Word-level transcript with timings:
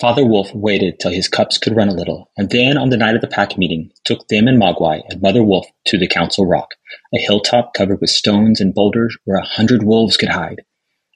Father 0.00 0.24
Wolf 0.24 0.54
waited 0.54 1.00
till 1.00 1.10
his 1.10 1.26
cubs 1.26 1.58
could 1.58 1.74
run 1.74 1.88
a 1.88 1.94
little, 1.94 2.30
and 2.36 2.50
then 2.50 2.78
on 2.78 2.90
the 2.90 2.96
night 2.96 3.16
of 3.16 3.20
the 3.20 3.26
pack 3.26 3.58
meeting 3.58 3.90
took 4.04 4.28
them 4.28 4.46
and 4.46 4.56
Mowgli 4.56 5.02
and 5.08 5.20
Mother 5.20 5.42
Wolf 5.42 5.66
to 5.86 5.98
the 5.98 6.06
Council 6.06 6.46
Rock, 6.46 6.74
a 7.12 7.18
hilltop 7.18 7.74
covered 7.74 8.00
with 8.00 8.10
stones 8.10 8.60
and 8.60 8.72
boulders 8.72 9.18
where 9.24 9.38
a 9.38 9.44
hundred 9.44 9.82
wolves 9.82 10.16
could 10.16 10.28
hide. 10.28 10.62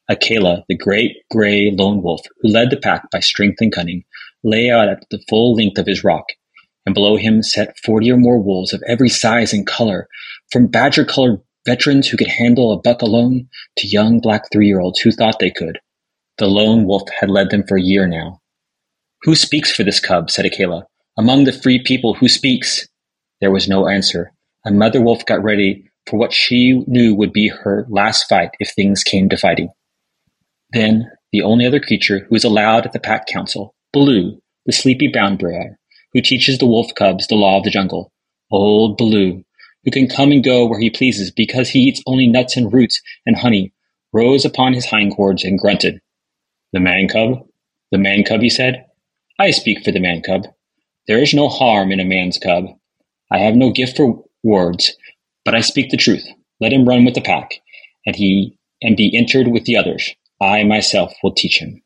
Akela, 0.08 0.64
the 0.68 0.76
great 0.76 1.18
gray 1.30 1.70
lone 1.70 2.02
wolf 2.02 2.22
who 2.40 2.48
led 2.48 2.70
the 2.70 2.76
pack 2.76 3.08
by 3.12 3.20
strength 3.20 3.60
and 3.60 3.72
cunning, 3.72 4.02
lay 4.42 4.68
out 4.68 4.88
at 4.88 5.04
the 5.12 5.22
full 5.28 5.54
length 5.54 5.78
of 5.78 5.86
his 5.86 6.02
rock, 6.02 6.26
and 6.84 6.92
below 6.92 7.16
him 7.16 7.40
sat 7.40 7.76
forty 7.84 8.10
or 8.10 8.16
more 8.16 8.42
wolves 8.42 8.72
of 8.72 8.82
every 8.88 9.08
size 9.08 9.52
and 9.52 9.64
color, 9.64 10.08
from 10.50 10.66
badger 10.66 11.04
colored 11.04 11.40
veterans 11.64 12.08
who 12.08 12.16
could 12.16 12.26
handle 12.26 12.72
a 12.72 12.80
buck 12.80 13.00
alone 13.00 13.48
to 13.76 13.86
young 13.86 14.18
black 14.18 14.42
three 14.52 14.66
year 14.66 14.80
olds 14.80 14.98
who 14.98 15.12
thought 15.12 15.38
they 15.38 15.52
could. 15.52 15.78
The 16.38 16.48
lone 16.48 16.84
wolf 16.84 17.08
had 17.20 17.30
led 17.30 17.50
them 17.50 17.62
for 17.68 17.78
a 17.78 17.82
year 17.82 18.08
now, 18.08 18.41
who 19.22 19.34
speaks 19.34 19.72
for 19.72 19.84
this 19.84 20.00
cub? 20.00 20.30
said 20.30 20.46
Akela. 20.46 20.86
Among 21.16 21.44
the 21.44 21.52
free 21.52 21.82
people, 21.82 22.14
who 22.14 22.28
speaks? 22.28 22.88
There 23.40 23.50
was 23.50 23.68
no 23.68 23.86
answer, 23.86 24.32
and 24.64 24.78
Mother 24.78 25.00
Wolf 25.00 25.24
got 25.26 25.42
ready 25.42 25.90
for 26.06 26.18
what 26.18 26.32
she 26.32 26.82
knew 26.86 27.14
would 27.14 27.32
be 27.32 27.48
her 27.48 27.86
last 27.88 28.28
fight 28.28 28.50
if 28.58 28.70
things 28.70 29.04
came 29.04 29.28
to 29.28 29.36
fighting. 29.36 29.68
Then, 30.72 31.10
the 31.32 31.42
only 31.42 31.66
other 31.66 31.80
creature 31.80 32.26
who 32.28 32.34
is 32.34 32.44
allowed 32.44 32.86
at 32.86 32.92
the 32.92 32.98
pack 32.98 33.26
council, 33.26 33.74
Baloo, 33.92 34.40
the 34.66 34.72
sleepy 34.72 35.08
brown 35.08 35.36
bear, 35.36 35.78
who 36.12 36.20
teaches 36.20 36.58
the 36.58 36.66
wolf 36.66 36.94
cubs 36.94 37.26
the 37.26 37.34
law 37.34 37.58
of 37.58 37.64
the 37.64 37.70
jungle. 37.70 38.12
Old 38.50 38.96
Baloo, 38.96 39.44
who 39.84 39.90
can 39.90 40.08
come 40.08 40.32
and 40.32 40.42
go 40.42 40.66
where 40.66 40.80
he 40.80 40.90
pleases 40.90 41.30
because 41.30 41.68
he 41.68 41.80
eats 41.80 42.02
only 42.06 42.26
nuts 42.26 42.56
and 42.56 42.72
roots 42.72 43.00
and 43.26 43.36
honey, 43.36 43.72
rose 44.12 44.44
upon 44.44 44.72
his 44.72 44.84
hindquarters 44.84 45.44
and 45.44 45.58
grunted. 45.58 46.00
The 46.72 46.80
man 46.80 47.08
cub? 47.08 47.46
The 47.90 47.98
man 47.98 48.24
cub, 48.24 48.40
he 48.40 48.50
said. 48.50 48.84
I 49.42 49.50
speak 49.50 49.84
for 49.84 49.90
the 49.90 49.98
man 49.98 50.22
cub. 50.22 50.46
There 51.08 51.20
is 51.20 51.34
no 51.34 51.48
harm 51.48 51.90
in 51.90 51.98
a 51.98 52.04
man's 52.04 52.38
cub. 52.38 52.66
I 53.28 53.38
have 53.38 53.56
no 53.56 53.72
gift 53.72 53.96
for 53.96 54.22
words, 54.44 54.96
but 55.44 55.52
I 55.52 55.62
speak 55.62 55.90
the 55.90 55.96
truth. 55.96 56.24
Let 56.60 56.72
him 56.72 56.88
run 56.88 57.04
with 57.04 57.14
the 57.14 57.22
pack, 57.22 57.54
and 58.06 58.14
he 58.14 58.56
and 58.80 58.96
be 58.96 59.16
entered 59.16 59.48
with 59.48 59.64
the 59.64 59.76
others. 59.76 60.14
I 60.40 60.62
myself 60.62 61.12
will 61.24 61.34
teach 61.34 61.58
him. 61.58 61.82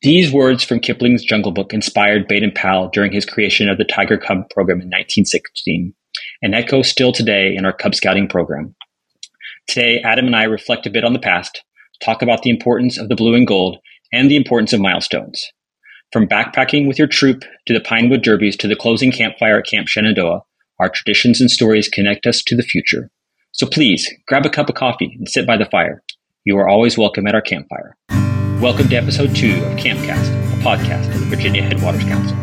These 0.00 0.32
words 0.32 0.64
from 0.64 0.80
Kipling's 0.80 1.22
Jungle 1.22 1.52
Book 1.52 1.74
inspired 1.74 2.28
Baden 2.28 2.52
Powell 2.52 2.88
during 2.88 3.12
his 3.12 3.26
creation 3.26 3.68
of 3.68 3.76
the 3.76 3.84
Tiger 3.84 4.16
Cub 4.16 4.48
program 4.48 4.80
in 4.80 4.86
1916, 4.86 5.92
and 6.40 6.54
echo 6.54 6.80
still 6.80 7.12
today 7.12 7.54
in 7.54 7.66
our 7.66 7.74
Cub 7.74 7.94
Scouting 7.94 8.26
program. 8.26 8.74
Today, 9.68 10.00
Adam 10.02 10.24
and 10.24 10.36
I 10.36 10.44
reflect 10.44 10.86
a 10.86 10.90
bit 10.90 11.04
on 11.04 11.12
the 11.12 11.18
past, 11.18 11.62
talk 12.02 12.22
about 12.22 12.40
the 12.40 12.48
importance 12.48 12.96
of 12.96 13.10
the 13.10 13.16
blue 13.16 13.34
and 13.34 13.46
gold, 13.46 13.76
and 14.14 14.30
the 14.30 14.36
importance 14.36 14.72
of 14.72 14.80
milestones. 14.80 15.52
From 16.12 16.28
backpacking 16.28 16.86
with 16.86 16.98
your 17.00 17.08
troop 17.08 17.42
to 17.66 17.74
the 17.74 17.80
Pinewood 17.80 18.22
Derbies 18.22 18.56
to 18.58 18.68
the 18.68 18.76
closing 18.76 19.10
campfire 19.10 19.58
at 19.58 19.66
Camp 19.66 19.88
Shenandoah, 19.88 20.42
our 20.78 20.88
traditions 20.88 21.40
and 21.40 21.50
stories 21.50 21.88
connect 21.88 22.28
us 22.28 22.42
to 22.44 22.54
the 22.54 22.62
future. 22.62 23.10
So 23.50 23.66
please 23.66 24.08
grab 24.28 24.46
a 24.46 24.50
cup 24.50 24.68
of 24.68 24.76
coffee 24.76 25.16
and 25.18 25.28
sit 25.28 25.48
by 25.48 25.56
the 25.56 25.64
fire. 25.64 26.04
You 26.44 26.58
are 26.58 26.68
always 26.68 26.96
welcome 26.96 27.26
at 27.26 27.34
our 27.34 27.42
campfire. 27.42 27.96
Welcome 28.60 28.88
to 28.90 28.96
episode 28.96 29.34
two 29.34 29.56
of 29.64 29.72
Campcast, 29.78 30.30
a 30.52 30.62
podcast 30.62 31.12
of 31.12 31.18
the 31.18 31.26
Virginia 31.26 31.62
Headwaters 31.62 32.04
Council. 32.04 32.36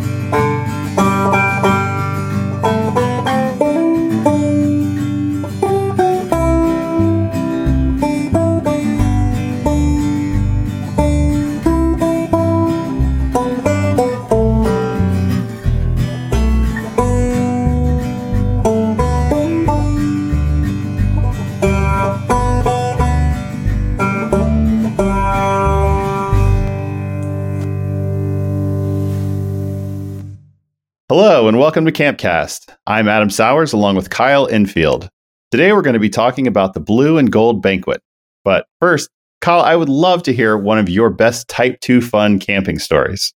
And 31.53 31.59
welcome 31.59 31.85
to 31.85 31.91
Campcast. 31.91 32.75
I'm 32.87 33.07
Adam 33.07 33.29
Sowers 33.29 33.73
along 33.73 33.95
with 33.95 34.09
Kyle 34.09 34.47
Enfield. 34.47 35.07
Today 35.51 35.71
we're 35.71 35.83
going 35.83 35.93
to 35.93 35.99
be 35.99 36.09
talking 36.09 36.47
about 36.47 36.73
the 36.73 36.79
Blue 36.79 37.19
and 37.19 37.31
Gold 37.31 37.61
Banquet. 37.61 38.01
But 38.43 38.65
first, 38.79 39.11
Kyle, 39.39 39.61
I 39.61 39.75
would 39.75 39.87
love 39.87 40.23
to 40.23 40.33
hear 40.33 40.57
one 40.57 40.79
of 40.79 40.89
your 40.89 41.11
best 41.11 41.47
Type 41.47 41.79
2 41.81 42.01
fun 42.01 42.39
camping 42.39 42.79
stories. 42.79 43.35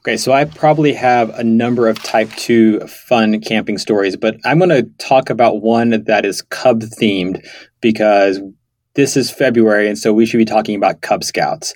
Okay, 0.00 0.16
so 0.16 0.32
I 0.32 0.46
probably 0.46 0.92
have 0.94 1.30
a 1.38 1.44
number 1.44 1.86
of 1.86 2.02
Type 2.02 2.30
2 2.30 2.88
fun 2.88 3.40
camping 3.40 3.78
stories, 3.78 4.16
but 4.16 4.36
I'm 4.44 4.58
going 4.58 4.70
to 4.70 4.90
talk 4.98 5.30
about 5.30 5.62
one 5.62 6.02
that 6.06 6.26
is 6.26 6.42
Cub 6.42 6.80
themed 6.80 7.46
because 7.80 8.40
this 8.94 9.16
is 9.16 9.30
February, 9.30 9.86
and 9.86 9.96
so 9.96 10.12
we 10.12 10.26
should 10.26 10.38
be 10.38 10.44
talking 10.44 10.74
about 10.74 11.02
Cub 11.02 11.22
Scouts. 11.22 11.72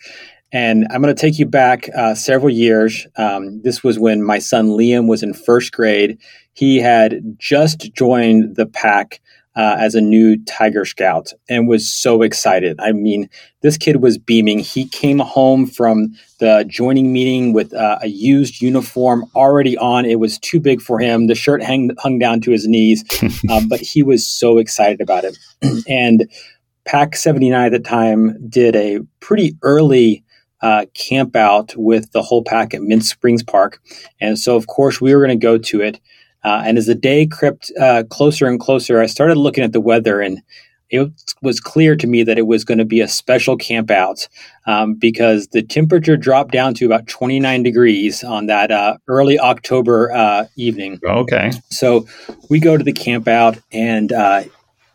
And 0.52 0.86
I'm 0.90 1.02
going 1.02 1.14
to 1.14 1.20
take 1.20 1.38
you 1.38 1.46
back 1.46 1.88
uh, 1.94 2.14
several 2.14 2.50
years. 2.50 3.06
Um, 3.16 3.60
this 3.62 3.84
was 3.84 3.98
when 3.98 4.22
my 4.22 4.38
son 4.38 4.68
Liam 4.68 5.06
was 5.08 5.22
in 5.22 5.34
first 5.34 5.72
grade. 5.72 6.18
He 6.54 6.78
had 6.78 7.36
just 7.38 7.92
joined 7.92 8.56
the 8.56 8.66
pack 8.66 9.20
uh, 9.58 9.76
as 9.78 9.96
a 9.96 10.00
new 10.00 10.42
Tiger 10.44 10.84
Scout 10.84 11.32
and 11.48 11.68
was 11.68 11.92
so 11.92 12.22
excited. 12.22 12.78
I 12.80 12.92
mean, 12.92 13.28
this 13.60 13.76
kid 13.76 13.96
was 13.96 14.16
beaming. 14.16 14.60
He 14.60 14.86
came 14.86 15.18
home 15.18 15.66
from 15.66 16.14
the 16.38 16.64
joining 16.68 17.12
meeting 17.12 17.52
with 17.52 17.74
uh, 17.74 17.98
a 18.00 18.06
used 18.06 18.62
uniform 18.62 19.24
already 19.34 19.76
on. 19.76 20.06
It 20.06 20.20
was 20.20 20.38
too 20.38 20.60
big 20.60 20.80
for 20.80 21.00
him. 21.00 21.26
The 21.26 21.34
shirt 21.34 21.60
hang, 21.62 21.90
hung 21.98 22.20
down 22.20 22.40
to 22.42 22.52
his 22.52 22.68
knees, 22.68 23.04
um, 23.50 23.66
but 23.68 23.80
he 23.80 24.04
was 24.04 24.24
so 24.24 24.58
excited 24.58 25.00
about 25.00 25.24
it. 25.24 25.36
and 25.88 26.30
Pack 26.84 27.16
79 27.16 27.66
at 27.66 27.72
the 27.72 27.80
time 27.80 28.48
did 28.48 28.76
a 28.76 29.00
pretty 29.18 29.56
early 29.62 30.24
uh, 30.60 30.86
camp 30.94 31.36
out 31.36 31.74
with 31.76 32.10
the 32.12 32.22
whole 32.22 32.42
pack 32.42 32.74
at 32.74 32.82
Mint 32.82 33.04
Springs 33.04 33.42
Park. 33.42 33.80
And 34.20 34.38
so, 34.38 34.56
of 34.56 34.66
course, 34.66 35.00
we 35.00 35.14
were 35.14 35.24
going 35.24 35.38
to 35.38 35.42
go 35.42 35.58
to 35.58 35.80
it. 35.80 36.00
Uh, 36.44 36.62
and 36.64 36.78
as 36.78 36.86
the 36.86 36.94
day 36.94 37.26
crept 37.26 37.72
uh, 37.80 38.04
closer 38.10 38.46
and 38.46 38.60
closer, 38.60 39.00
I 39.00 39.06
started 39.06 39.36
looking 39.36 39.64
at 39.64 39.72
the 39.72 39.80
weather, 39.80 40.20
and 40.20 40.40
it 40.90 41.10
was 41.42 41.60
clear 41.60 41.96
to 41.96 42.06
me 42.06 42.22
that 42.22 42.38
it 42.38 42.46
was 42.46 42.64
going 42.64 42.78
to 42.78 42.84
be 42.84 43.00
a 43.00 43.08
special 43.08 43.56
camp 43.56 43.90
out 43.90 44.28
um, 44.66 44.94
because 44.94 45.48
the 45.48 45.62
temperature 45.62 46.16
dropped 46.16 46.52
down 46.52 46.74
to 46.74 46.86
about 46.86 47.06
29 47.08 47.62
degrees 47.62 48.24
on 48.24 48.46
that 48.46 48.70
uh, 48.70 48.96
early 49.08 49.38
October 49.38 50.12
uh, 50.12 50.46
evening. 50.56 51.00
Okay. 51.04 51.50
So 51.70 52.06
we 52.48 52.60
go 52.60 52.76
to 52.76 52.84
the 52.84 52.92
camp 52.92 53.28
out, 53.28 53.58
and 53.72 54.12
uh, 54.12 54.44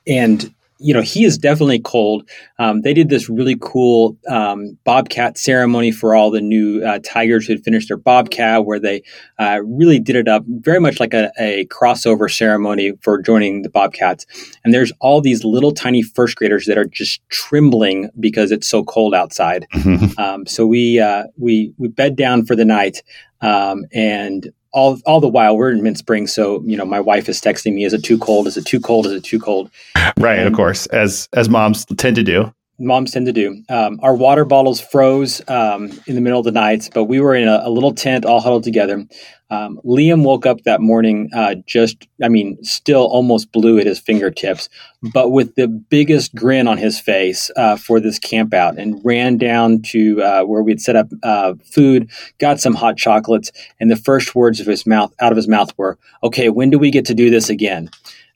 and 0.07 0.53
you 0.83 0.93
know, 0.93 1.01
he 1.01 1.23
is 1.23 1.37
definitely 1.37 1.79
cold. 1.79 2.29
Um, 2.59 2.81
they 2.81 2.93
did 2.93 3.07
this 3.07 3.29
really 3.29 3.55
cool 3.59 4.17
um, 4.29 4.77
Bobcat 4.83 5.37
ceremony 5.37 5.91
for 5.91 6.13
all 6.13 6.29
the 6.29 6.41
new 6.41 6.83
uh, 6.83 6.99
Tigers 7.03 7.47
who 7.47 7.53
had 7.53 7.63
finished 7.63 7.87
their 7.87 7.97
Bobcat, 7.97 8.65
where 8.65 8.79
they 8.79 9.01
uh, 9.39 9.61
really 9.65 9.97
did 9.97 10.17
it 10.17 10.27
up 10.27 10.43
very 10.45 10.81
much 10.81 10.99
like 10.99 11.13
a, 11.13 11.31
a, 11.39 11.65
crossover 11.67 12.29
ceremony 12.29 12.91
for 13.01 13.21
joining 13.21 13.61
the 13.61 13.69
Bobcats. 13.69 14.25
And 14.65 14.73
there's 14.73 14.91
all 14.99 15.21
these 15.21 15.45
little 15.45 15.71
tiny 15.71 16.01
first 16.01 16.35
graders 16.35 16.65
that 16.65 16.77
are 16.77 16.85
just 16.85 17.21
trembling 17.29 18.09
because 18.19 18.51
it's 18.51 18.67
so 18.67 18.83
cold 18.83 19.15
outside. 19.15 19.65
um, 20.17 20.45
so 20.45 20.67
we 20.67 20.99
uh, 20.99 21.23
we 21.37 21.73
we 21.77 21.87
bed 21.87 22.17
down 22.17 22.45
for 22.45 22.57
the 22.57 22.65
night, 22.65 23.03
um, 23.41 23.85
and 23.93 24.51
all 24.73 24.99
all 25.05 25.19
the 25.19 25.27
while 25.27 25.55
we're 25.55 25.71
in 25.71 25.81
Mint 25.81 25.97
Springs, 25.97 26.33
so 26.33 26.61
you 26.65 26.75
know 26.75 26.85
my 26.85 26.99
wife 26.99 27.29
is 27.29 27.39
texting 27.39 27.73
me: 27.73 27.85
"Is 27.85 27.93
it 27.93 28.03
too 28.03 28.17
cold? 28.17 28.47
Is 28.47 28.57
it 28.57 28.65
too 28.65 28.79
cold? 28.79 29.05
Is 29.05 29.13
it 29.13 29.23
too 29.23 29.39
cold?" 29.39 29.69
Right, 30.17 30.39
and 30.39 30.47
of 30.47 30.53
course, 30.53 30.85
as 30.87 31.29
as 31.33 31.49
moms 31.49 31.85
tend 31.85 32.15
to 32.17 32.23
do. 32.23 32.53
Moms 32.83 33.11
tend 33.11 33.25
to 33.25 33.33
do. 33.33 33.63
Um, 33.69 33.99
our 34.03 34.15
water 34.15 34.45
bottles 34.45 34.81
froze 34.81 35.41
um, 35.47 35.91
in 36.07 36.15
the 36.15 36.21
middle 36.21 36.39
of 36.39 36.45
the 36.45 36.51
night, 36.51 36.89
but 36.93 37.05
we 37.05 37.19
were 37.19 37.35
in 37.35 37.47
a, 37.47 37.61
a 37.63 37.69
little 37.69 37.93
tent, 37.93 38.25
all 38.25 38.39
huddled 38.39 38.63
together. 38.63 39.05
Um, 39.49 39.79
Liam 39.85 40.23
woke 40.23 40.45
up 40.45 40.61
that 40.63 40.81
morning, 40.81 41.29
uh, 41.35 41.55
just, 41.67 42.07
I 42.23 42.29
mean, 42.29 42.57
still 42.63 43.03
almost 43.03 43.51
blue 43.51 43.77
at 43.77 43.85
his 43.85 43.99
fingertips, 43.99 44.67
but 45.13 45.29
with 45.29 45.53
the 45.55 45.67
biggest 45.67 46.33
grin 46.33 46.67
on 46.67 46.77
his 46.77 46.99
face 46.99 47.51
uh, 47.55 47.75
for 47.75 47.99
this 47.99 48.17
camp 48.17 48.53
out 48.53 48.79
and 48.79 48.99
ran 49.03 49.37
down 49.37 49.81
to 49.83 50.23
uh, 50.23 50.43
where 50.43 50.63
we 50.63 50.71
had 50.71 50.81
set 50.81 50.95
up 50.95 51.07
uh, 51.21 51.53
food, 51.63 52.09
got 52.39 52.59
some 52.59 52.73
hot 52.73 52.97
chocolates, 52.97 53.51
and 53.79 53.91
the 53.91 53.95
first 53.95 54.33
words 54.33 54.59
of 54.59 54.65
his 54.65 54.87
mouth 54.87 55.13
out 55.19 55.31
of 55.31 55.35
his 55.35 55.47
mouth 55.47 55.71
were, 55.77 55.99
"Okay, 56.23 56.49
when 56.49 56.71
do 56.71 56.79
we 56.79 56.89
get 56.89 57.05
to 57.05 57.13
do 57.13 57.29
this 57.29 57.49
again?" 57.49 57.89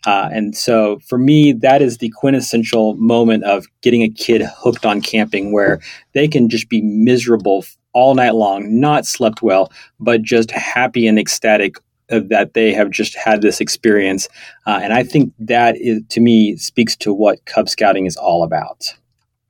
Uh, 0.07 0.29
and 0.31 0.55
so 0.55 0.99
for 0.99 1.17
me, 1.17 1.51
that 1.51 1.81
is 1.81 1.97
the 1.97 2.09
quintessential 2.15 2.95
moment 2.95 3.43
of 3.43 3.65
getting 3.81 4.01
a 4.01 4.09
kid 4.09 4.41
hooked 4.57 4.85
on 4.85 5.01
camping 5.01 5.51
where 5.51 5.81
they 6.13 6.29
can 6.29 6.47
just 6.47 6.69
be 6.69 6.81
miserable 6.81 7.65
all 7.91 8.15
night 8.15 8.33
long, 8.33 8.79
not 8.79 9.05
slept 9.05 9.41
well, 9.41 9.69
but 9.99 10.21
just 10.21 10.49
happy 10.49 11.07
and 11.07 11.19
ecstatic 11.19 11.75
that 12.07 12.53
they 12.53 12.71
have 12.71 12.89
just 12.89 13.17
had 13.17 13.41
this 13.41 13.59
experience. 13.59 14.29
Uh, 14.65 14.79
and 14.81 14.93
I 14.93 15.03
think 15.03 15.33
that 15.39 15.75
is, 15.77 16.01
to 16.07 16.21
me 16.21 16.55
speaks 16.55 16.95
to 16.97 17.13
what 17.13 17.43
Cub 17.43 17.67
Scouting 17.67 18.05
is 18.05 18.15
all 18.15 18.43
about. 18.43 18.95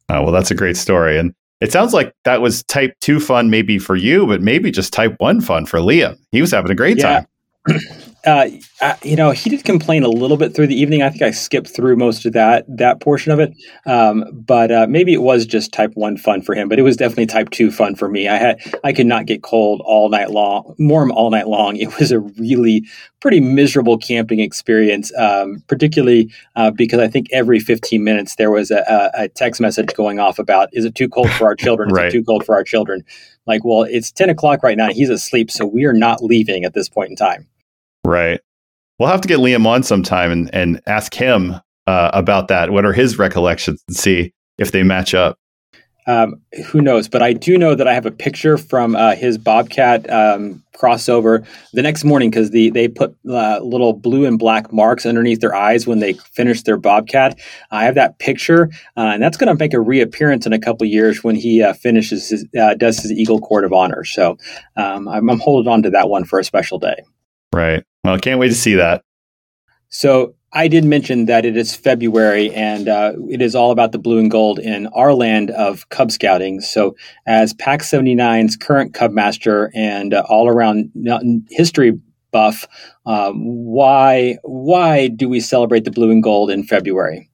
Oh, 0.10 0.24
well, 0.24 0.32
that's 0.32 0.50
a 0.50 0.56
great 0.56 0.76
story. 0.76 1.20
And 1.20 1.36
It 1.62 1.72
sounds 1.72 1.94
like 1.94 2.16
that 2.24 2.42
was 2.42 2.64
type 2.64 2.96
two 3.00 3.20
fun, 3.20 3.52
maybe 3.52 3.78
for 3.78 3.96
you, 3.96 4.26
but 4.26 4.42
maybe 4.42 4.72
just 4.72 4.92
type 4.92 5.14
one 5.20 5.40
fun 5.40 5.68
for 5.68 5.78
Liam. 5.78 6.18
He 6.32 6.42
was 6.42 6.50
having 6.50 6.72
a 6.72 6.76
great 6.76 6.98
yeah. 6.98 7.26
time. 7.68 7.80
Uh, 8.28 8.50
you 9.04 9.16
know, 9.16 9.32
he 9.32 9.50
did 9.50 9.64
complain 9.64 10.04
a 10.04 10.10
little 10.10 10.36
bit 10.36 10.54
through 10.54 10.68
the 10.68 10.76
evening. 10.76 11.02
I 11.02 11.10
think 11.10 11.22
I 11.22 11.32
skipped 11.32 11.70
through 11.70 11.96
most 11.96 12.26
of 12.26 12.34
that 12.34 12.66
that 12.68 13.00
portion 13.00 13.32
of 13.32 13.40
it, 13.40 13.54
um, 13.86 14.26
but 14.34 14.70
uh, 14.70 14.86
maybe 14.90 15.14
it 15.14 15.22
was 15.22 15.46
just 15.46 15.72
type 15.72 15.92
one 15.94 16.18
fun 16.18 16.42
for 16.42 16.54
him. 16.54 16.68
But 16.68 16.78
it 16.78 16.82
was 16.82 16.98
definitely 16.98 17.28
type 17.28 17.52
two 17.52 17.72
fun 17.72 17.96
for 17.96 18.10
me. 18.10 18.28
I 18.28 18.36
had 18.36 18.80
I 18.84 18.92
could 18.92 19.06
not 19.06 19.28
get 19.28 19.44
cold 19.44 19.82
all 19.86 20.10
night 20.10 20.30
long, 20.30 20.76
warm 20.78 21.10
all 21.12 21.30
night 21.32 21.48
long. 21.48 21.78
It 21.78 21.98
was 21.98 22.12
a 22.12 22.20
really 22.20 22.84
pretty 23.22 23.40
miserable 23.40 23.98
camping 23.98 24.42
experience, 24.42 25.12
um, 25.18 25.64
particularly 25.68 26.30
uh, 26.58 26.70
because 26.72 27.00
I 27.00 27.08
think 27.08 27.28
every 27.32 27.62
15 27.62 28.04
minutes 28.04 28.36
there 28.36 28.52
was 28.52 28.72
a, 28.72 29.10
a, 29.14 29.30
text 29.30 29.62
message 29.62 29.94
going 29.96 30.20
off 30.20 30.38
about 30.38 30.70
is 30.74 30.84
it 30.84 30.96
too 30.96 31.08
cold 31.08 31.30
for 31.32 31.46
our 31.46 31.56
children? 31.56 31.90
Is 31.92 31.98
it 31.98 32.12
too 32.12 32.24
cold 32.26 32.46
for 32.46 32.56
our 32.56 32.64
children? 32.64 33.06
Like, 33.46 33.64
well, 33.64 33.84
it's 33.84 34.12
10 34.12 34.30
o'clock 34.30 34.64
right 34.64 34.78
now. 34.78 34.92
He's 34.92 35.10
asleep, 35.10 35.50
so 35.50 35.66
we 35.66 35.86
are 35.86 35.94
not 35.94 36.22
leaving 36.22 36.66
at 36.66 36.74
this 36.74 36.90
point 36.90 37.10
in 37.10 37.16
time. 37.16 37.48
Right. 38.08 38.40
We'll 39.00 39.10
have 39.10 39.22
to 39.22 39.28
get 39.28 39.40
Liam 39.40 39.66
on 39.68 39.84
sometime 39.84 40.32
and, 40.32 40.50
and 40.54 40.82
ask 40.88 41.14
him 41.14 41.56
uh, 41.86 42.12
about 42.14 42.48
that. 42.48 42.72
What 42.72 42.86
are 42.86 42.94
his 42.94 43.20
recollections 43.20 43.84
and 43.88 43.96
see 43.96 44.34
if 44.58 44.72
they 44.72 44.84
match 44.84 45.14
up. 45.14 45.38
Um, 46.08 46.42
who 46.68 46.82
knows? 46.82 47.10
But 47.10 47.22
I 47.22 47.34
do 47.34 47.58
know 47.58 47.76
that 47.76 47.86
I 47.86 47.94
have 47.94 48.06
a 48.06 48.12
picture 48.12 48.58
from 48.58 48.96
uh, 48.96 49.16
his 49.16 49.38
Bobcat 49.38 50.10
um, 50.10 50.64
crossover 50.74 51.46
the 51.74 51.82
next 51.82 52.06
morning 52.06 52.30
because 52.30 52.52
the, 52.52 52.70
they 52.70 52.88
put 52.88 53.14
uh, 53.30 53.60
little 53.60 53.92
blue 53.92 54.26
and 54.26 54.40
black 54.40 54.72
marks 54.72 55.06
underneath 55.06 55.42
their 55.42 55.54
eyes 55.54 55.86
when 55.86 56.00
they 56.00 56.14
finished 56.14 56.64
their 56.64 56.78
Bobcat. 56.78 57.38
I 57.72 57.84
have 57.84 57.96
that 57.96 58.20
picture, 58.20 58.70
uh, 58.96 59.12
and 59.14 59.22
that's 59.22 59.36
going 59.36 59.50
to 59.50 59.62
make 59.62 59.74
a 59.74 59.82
reappearance 59.82 60.46
in 60.46 60.54
a 60.54 60.60
couple 60.60 60.88
years 60.88 61.26
when 61.26 61.36
he 61.36 61.62
uh, 61.62 61.74
finishes 61.74 62.30
his, 62.30 62.46
uh, 62.58 62.76
does 62.76 63.00
his 63.00 63.12
Eagle 63.12 63.42
Court 63.42 63.66
of 63.66 63.74
Honor. 63.74 64.06
So 64.06 64.38
um, 64.78 65.10
I'm, 65.10 65.30
I'm 65.30 65.40
holding 65.40 65.70
on 65.70 65.84
to 65.84 65.90
that 65.90 66.08
one 66.08 66.24
for 66.24 66.40
a 66.40 66.44
special 66.44 66.80
day. 66.80 67.04
Right. 67.54 67.84
Well, 68.08 68.18
can't 68.18 68.40
wait 68.40 68.48
to 68.48 68.56
see 68.56 68.76
that. 68.76 69.04
So 69.90 70.34
I 70.54 70.70
did 70.70 70.86
mention 70.86 71.26
that 71.26 71.44
it 71.44 71.58
is 71.58 71.76
February 71.76 72.54
and 72.54 72.88
uh, 72.88 73.12
it 73.30 73.42
is 73.42 73.54
all 73.54 73.72
about 73.72 73.92
the 73.92 74.00
blue 74.00 74.18
and 74.18 74.32
gold 74.32 74.60
in 74.60 74.88
our 74.88 75.14
land 75.14 75.52
of 75.52 75.90
Cub 75.90 76.10
Scouting. 76.10 76.62
So, 76.62 76.96
as 77.26 77.54
Pack 77.54 77.82
79's 77.82 78.56
current 78.56 78.94
Cub 78.94 79.12
Master 79.12 79.72
and 79.76 80.14
uh, 80.14 80.24
all 80.30 80.48
around 80.48 80.90
history 81.50 82.00
buff, 82.32 82.66
um, 83.06 83.44
why 83.44 84.38
why 84.44 85.10
do 85.10 85.28
we 85.28 85.42
celebrate 85.42 85.84
the 85.84 85.92
blue 85.92 86.10
and 86.10 86.24
gold 86.24 86.50
in 86.50 86.64
February? 86.64 87.30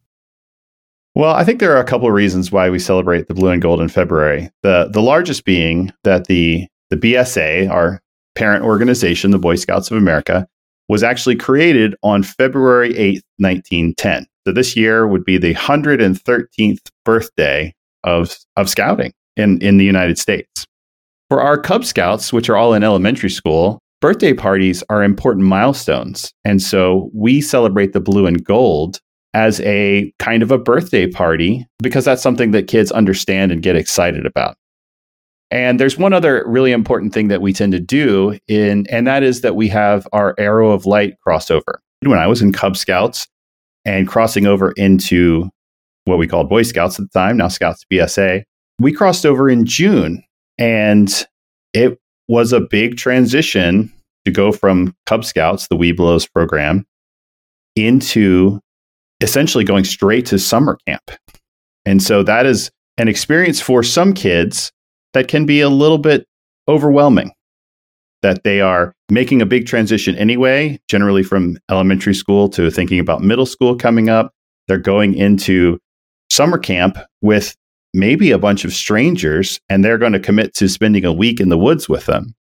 Well, 1.13 1.35
I 1.35 1.43
think 1.43 1.59
there 1.59 1.77
are 1.77 1.81
a 1.81 1.85
couple 1.85 2.07
of 2.07 2.15
reasons 2.15 2.51
why 2.51 2.71
we 2.71 2.79
celebrate 2.79 3.27
the 3.27 3.35
blue 3.35 3.49
and 3.51 3.61
gold 3.61 3.79
in 3.79 3.89
February. 3.89 4.49
the 4.63 4.89
The 4.91 5.03
largest 5.03 5.45
being 5.45 5.93
that 6.03 6.25
the 6.25 6.65
the 6.89 6.97
BSA, 6.97 7.69
our 7.69 8.01
parent 8.33 8.65
organization, 8.65 9.29
the 9.29 9.37
Boy 9.37 9.55
Scouts 9.55 9.91
of 9.91 9.97
America, 9.97 10.47
was 10.93 11.01
actually 11.01 11.35
created 11.35 11.95
on 12.03 12.21
February 12.21 12.93
8th, 12.93 13.23
1910. 13.37 14.27
So 14.45 14.53
this 14.53 14.77
year 14.77 15.07
would 15.07 15.25
be 15.25 15.39
the 15.39 15.55
113th 15.55 16.77
birthday 17.03 17.73
of, 18.03 18.37
of 18.57 18.69
scouting 18.69 19.11
in, 19.35 19.59
in 19.63 19.77
the 19.77 19.85
United 19.85 20.19
States. 20.19 20.67
For 21.31 21.41
our 21.41 21.57
Cub 21.57 21.83
Scouts, 21.83 22.31
which 22.31 22.47
are 22.47 22.55
all 22.55 22.75
in 22.75 22.83
elementary 22.83 23.31
school, 23.31 23.79
birthday 24.01 24.35
parties 24.35 24.83
are 24.87 25.03
important 25.03 25.47
milestones. 25.47 26.31
And 26.45 26.61
so 26.61 27.09
we 27.11 27.41
celebrate 27.41 27.93
the 27.93 27.99
blue 27.99 28.27
and 28.27 28.43
gold 28.43 28.99
as 29.33 29.61
a 29.61 30.13
kind 30.19 30.43
of 30.43 30.51
a 30.51 30.59
birthday 30.59 31.07
party 31.07 31.65
because 31.79 32.05
that's 32.05 32.21
something 32.21 32.51
that 32.51 32.67
kids 32.67 32.91
understand 32.91 33.51
and 33.51 33.63
get 33.63 33.75
excited 33.75 34.27
about. 34.27 34.57
And 35.53 35.79
there's 35.79 35.99
one 35.99 36.13
other 36.13 36.43
really 36.47 36.71
important 36.71 37.13
thing 37.13 37.27
that 37.27 37.39
we 37.39 37.53
tend 37.53 37.73
to 37.73 37.79
do 37.79 38.39
in, 38.47 38.87
and 38.89 39.05
that 39.05 39.21
is 39.21 39.41
that 39.41 39.55
we 39.55 39.67
have 39.67 40.07
our 40.11 40.33
Arrow 40.39 40.71
of 40.71 40.87
Light 40.87 41.13
crossover. 41.25 41.75
When 42.01 42.17
I 42.17 42.25
was 42.25 42.41
in 42.41 42.51
Cub 42.51 42.75
Scouts 42.75 43.27
and 43.85 44.07
crossing 44.07 44.47
over 44.47 44.71
into 44.71 45.51
what 46.05 46.17
we 46.17 46.27
called 46.27 46.49
Boy 46.49 46.63
Scouts 46.63 46.99
at 46.99 47.05
the 47.05 47.19
time, 47.19 47.37
now 47.37 47.49
Scouts 47.49 47.85
BSA, 47.91 48.41
we 48.79 48.91
crossed 48.91 49.27
over 49.27 49.47
in 49.47 49.63
June. 49.63 50.23
And 50.57 51.23
it 51.73 51.99
was 52.27 52.51
a 52.51 52.59
big 52.59 52.97
transition 52.97 53.93
to 54.25 54.31
go 54.31 54.51
from 54.51 54.95
Cub 55.05 55.23
Scouts, 55.23 55.67
the 55.67 55.77
Webelos 55.77 56.27
program, 56.33 56.83
into 57.75 58.59
essentially 59.21 59.63
going 59.63 59.83
straight 59.83 60.25
to 60.25 60.39
summer 60.39 60.79
camp. 60.87 61.11
And 61.85 62.01
so 62.01 62.23
that 62.23 62.47
is 62.47 62.71
an 62.97 63.07
experience 63.07 63.61
for 63.61 63.83
some 63.83 64.15
kids 64.15 64.71
that 65.13 65.27
can 65.27 65.45
be 65.45 65.61
a 65.61 65.69
little 65.69 65.97
bit 65.97 66.27
overwhelming. 66.67 67.31
That 68.21 68.43
they 68.43 68.61
are 68.61 68.93
making 69.09 69.41
a 69.41 69.45
big 69.45 69.65
transition 69.65 70.15
anyway, 70.15 70.79
generally 70.87 71.23
from 71.23 71.57
elementary 71.69 72.15
school 72.15 72.49
to 72.49 72.71
thinking 72.71 72.99
about 72.99 73.21
middle 73.21 73.45
school 73.45 73.75
coming 73.75 74.09
up. 74.09 74.31
They're 74.67 74.77
going 74.77 75.15
into 75.15 75.79
summer 76.29 76.57
camp 76.57 76.97
with 77.21 77.55
maybe 77.93 78.31
a 78.31 78.39
bunch 78.39 78.65
of 78.65 78.73
strangers, 78.73 79.59
and 79.69 79.83
they're 79.83 79.97
going 79.97 80.13
to 80.13 80.19
commit 80.19 80.53
to 80.55 80.69
spending 80.69 81.05
a 81.05 81.13
week 81.13 81.39
in 81.39 81.49
the 81.49 81.57
woods 81.57 81.89
with 81.89 82.05
them. 82.05 82.33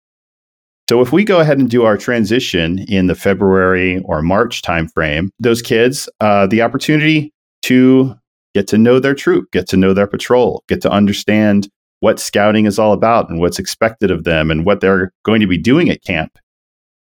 So 0.89 1.01
if 1.01 1.13
we 1.13 1.25
go 1.25 1.41
ahead 1.41 1.59
and 1.59 1.71
do 1.71 1.85
our 1.85 1.97
transition 1.97 2.81
in 2.89 3.07
the 3.07 3.15
February 3.15 4.01
or 4.05 4.23
March 4.23 4.63
timeframe, 4.63 5.29
those 5.39 5.63
kids, 5.63 6.09
uh, 6.21 6.47
the 6.47 6.63
opportunity 6.63 7.33
to 7.63 8.15
get 8.55 8.67
to 8.69 8.79
know 8.79 8.99
their 8.99 9.15
troop, 9.15 9.51
get 9.53 9.69
to 9.69 9.77
know 9.77 9.95
their 9.95 10.07
patrol, 10.07 10.63
get 10.69 10.81
to 10.83 10.91
understand 10.91 11.69
what 12.03 12.19
scouting 12.19 12.67
is 12.67 12.81
all 12.81 12.93
about 12.93 13.31
and 13.31 13.39
what's 13.39 13.61
expected 13.61 14.11
of 14.11 14.25
them 14.25 14.51
and 14.51 14.67
what 14.67 14.81
they're 14.81 15.13
going 15.23 15.41
to 15.41 15.47
be 15.47 15.57
doing 15.57 15.89
at 15.89 16.03
camp. 16.03 16.37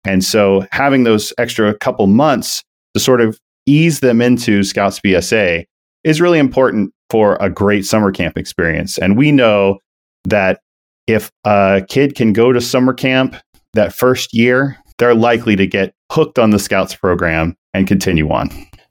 And 0.03 0.21
so 0.21 0.67
having 0.71 1.05
those 1.05 1.31
extra 1.37 1.73
couple 1.77 2.07
months 2.07 2.61
to 2.93 2.99
sort 2.99 3.21
of 3.21 3.39
ease 3.65 4.01
them 4.01 4.21
into 4.21 4.63
Scouts 4.63 4.99
BSA 4.99 5.63
is 6.03 6.19
really 6.19 6.39
important 6.39 6.91
for 7.09 7.37
a 7.39 7.49
great 7.49 7.85
summer 7.85 8.11
camp 8.11 8.37
experience. 8.37 8.97
And 8.97 9.17
we 9.17 9.31
know 9.31 9.79
that 10.25 10.59
if 11.07 11.31
a 11.45 11.85
kid 11.87 12.15
can 12.15 12.33
go 12.33 12.51
to 12.51 12.59
summer 12.59 12.93
camp 12.93 13.37
that 13.73 13.93
first 13.93 14.33
year, 14.33 14.77
they're 14.97 15.15
likely 15.15 15.55
to 15.55 15.65
get 15.65 15.93
hooked 16.11 16.37
on 16.37 16.49
the 16.49 16.59
Scouts 16.59 16.95
program 16.95 17.55
and 17.73 17.87
continue 17.87 18.29
on. 18.29 18.49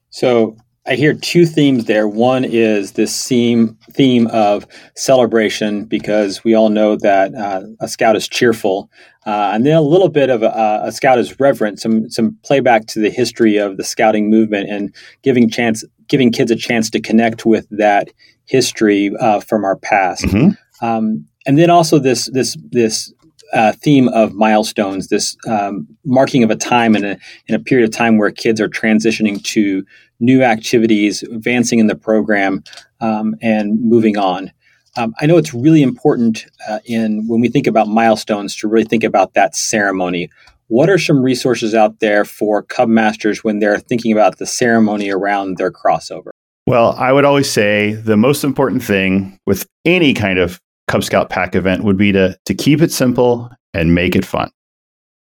So 0.08 0.56
I 0.86 0.94
hear 0.94 1.12
two 1.12 1.44
themes 1.44 1.84
there. 1.84 2.08
One 2.08 2.44
is 2.44 2.92
this 2.92 3.26
theme 3.26 3.76
theme 3.92 4.26
of 4.28 4.66
celebration 4.96 5.84
because 5.84 6.42
we 6.42 6.54
all 6.54 6.70
know 6.70 6.96
that 6.96 7.34
uh, 7.34 7.62
a 7.80 7.88
scout 7.88 8.16
is 8.16 8.26
cheerful, 8.26 8.90
uh, 9.26 9.50
and 9.52 9.66
then 9.66 9.76
a 9.76 9.82
little 9.82 10.08
bit 10.08 10.30
of 10.30 10.42
a, 10.42 10.80
a, 10.84 10.90
scout 10.90 11.18
is 11.18 11.38
reverent. 11.38 11.80
Some 11.80 12.08
some 12.08 12.38
playback 12.44 12.87
to 12.87 12.99
the 12.99 13.10
history 13.10 13.58
of 13.58 13.76
the 13.76 13.84
scouting 13.84 14.30
movement 14.30 14.70
and 14.70 14.94
giving 15.22 15.50
chance 15.50 15.84
giving 16.08 16.32
kids 16.32 16.50
a 16.50 16.56
chance 16.56 16.88
to 16.90 17.00
connect 17.00 17.44
with 17.44 17.66
that 17.70 18.08
history 18.46 19.12
uh, 19.20 19.40
from 19.40 19.64
our 19.64 19.76
past. 19.76 20.25
Mm-hmm. 20.25 20.84
Um, 20.84 21.26
and 21.46 21.58
then 21.58 21.68
also 21.68 21.99
this 21.99 22.30
this 22.32 22.56
this 22.70 23.12
uh, 23.52 23.73
theme 23.73 24.09
of 24.09 24.35
milestones, 24.35 25.09
this 25.09 25.37
um, 25.49 25.87
marking 26.04 26.42
of 26.42 26.50
a 26.50 26.57
time 26.57 26.95
in 26.95 27.04
a, 27.04 27.19
in 27.47 27.54
a 27.54 27.59
period 27.59 27.88
of 27.88 27.95
time 27.95 28.19
where 28.19 28.30
kids 28.30 28.61
are 28.61 28.69
transitioning 28.69 29.42
to 29.45 29.85
new 30.21 30.42
activities, 30.42 31.23
advancing 31.23 31.78
in 31.78 31.87
the 31.87 31.97
program, 31.97 32.62
um, 33.00 33.35
and 33.40 33.80
moving 33.80 34.16
on. 34.16 34.52
Um, 34.97 35.14
I 35.21 35.26
know 35.26 35.37
it's 35.37 35.54
really 35.54 35.83
important 35.83 36.47
uh, 36.69 36.80
in 36.85 37.26
when 37.28 37.40
we 37.40 37.49
think 37.49 37.66
about 37.66 37.88
milestones 37.88 38.57
to 38.57 38.69
really 38.69 38.85
think 38.85 39.04
about 39.04 39.35
that 39.35 39.54
ceremony. 39.54 40.30
What 40.66 40.88
are 40.90 40.99
some 40.99 41.23
resources 41.23 41.75
out 41.75 42.00
there 42.00 42.25
for 42.25 42.62
Cub 42.62 42.88
Masters 42.88 43.42
when 43.42 43.59
they're 43.59 43.78
thinking 43.78 44.12
about 44.12 44.38
the 44.38 44.47
ceremony 44.47 45.11
around 45.11 45.57
their 45.57 45.71
crossover? 45.71 46.30
Well, 46.66 46.92
I 46.92 47.12
would 47.12 47.25
always 47.25 47.50
say 47.50 47.95
the 47.95 48.16
most 48.16 48.45
important 48.45 48.83
thing 48.83 49.38
with 49.47 49.66
any 49.85 50.14
kind 50.14 50.38
of 50.38 50.61
Cub 50.90 51.04
Scout 51.04 51.30
pack 51.30 51.54
event 51.54 51.85
would 51.85 51.97
be 51.97 52.11
to 52.11 52.37
to 52.47 52.54
keep 52.54 52.82
it 52.82 52.90
simple 52.90 53.49
and 53.73 53.94
make 53.94 54.16
it 54.16 54.25
fun. 54.25 54.50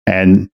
And 0.06 0.50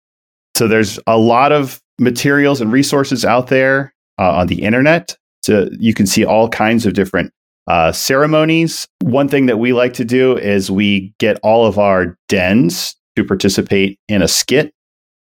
so 0.54 0.68
there's 0.68 0.98
a 1.06 1.16
lot 1.16 1.50
of 1.50 1.80
materials 1.98 2.60
and 2.60 2.70
resources 2.70 3.24
out 3.24 3.46
there 3.46 3.94
uh, 4.18 4.36
on 4.36 4.48
the 4.48 4.62
internet. 4.62 5.16
So 5.42 5.70
you 5.78 5.94
can 5.94 6.06
see 6.06 6.26
all 6.26 6.50
kinds 6.50 6.84
of 6.84 6.92
different 6.92 7.32
uh, 7.68 7.90
ceremonies. 7.92 8.86
One 9.00 9.28
thing 9.28 9.46
that 9.46 9.58
we 9.58 9.72
like 9.72 9.94
to 9.94 10.04
do 10.04 10.36
is 10.36 10.70
we 10.70 11.14
get 11.18 11.40
all 11.42 11.64
of 11.64 11.78
our 11.78 12.18
dens 12.28 12.94
to 13.16 13.24
participate 13.24 13.98
in 14.08 14.20
a 14.20 14.28
skit. 14.28 14.74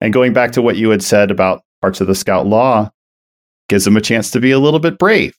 And 0.00 0.12
going 0.12 0.32
back 0.32 0.52
to 0.52 0.62
what 0.62 0.76
you 0.76 0.90
had 0.90 1.02
said 1.02 1.32
about 1.32 1.62
parts 1.80 2.00
of 2.00 2.06
the 2.06 2.14
Scout 2.14 2.46
Law, 2.46 2.88
gives 3.68 3.84
them 3.84 3.96
a 3.96 4.00
chance 4.00 4.30
to 4.30 4.38
be 4.38 4.52
a 4.52 4.60
little 4.60 4.80
bit 4.80 4.96
brave, 4.96 5.36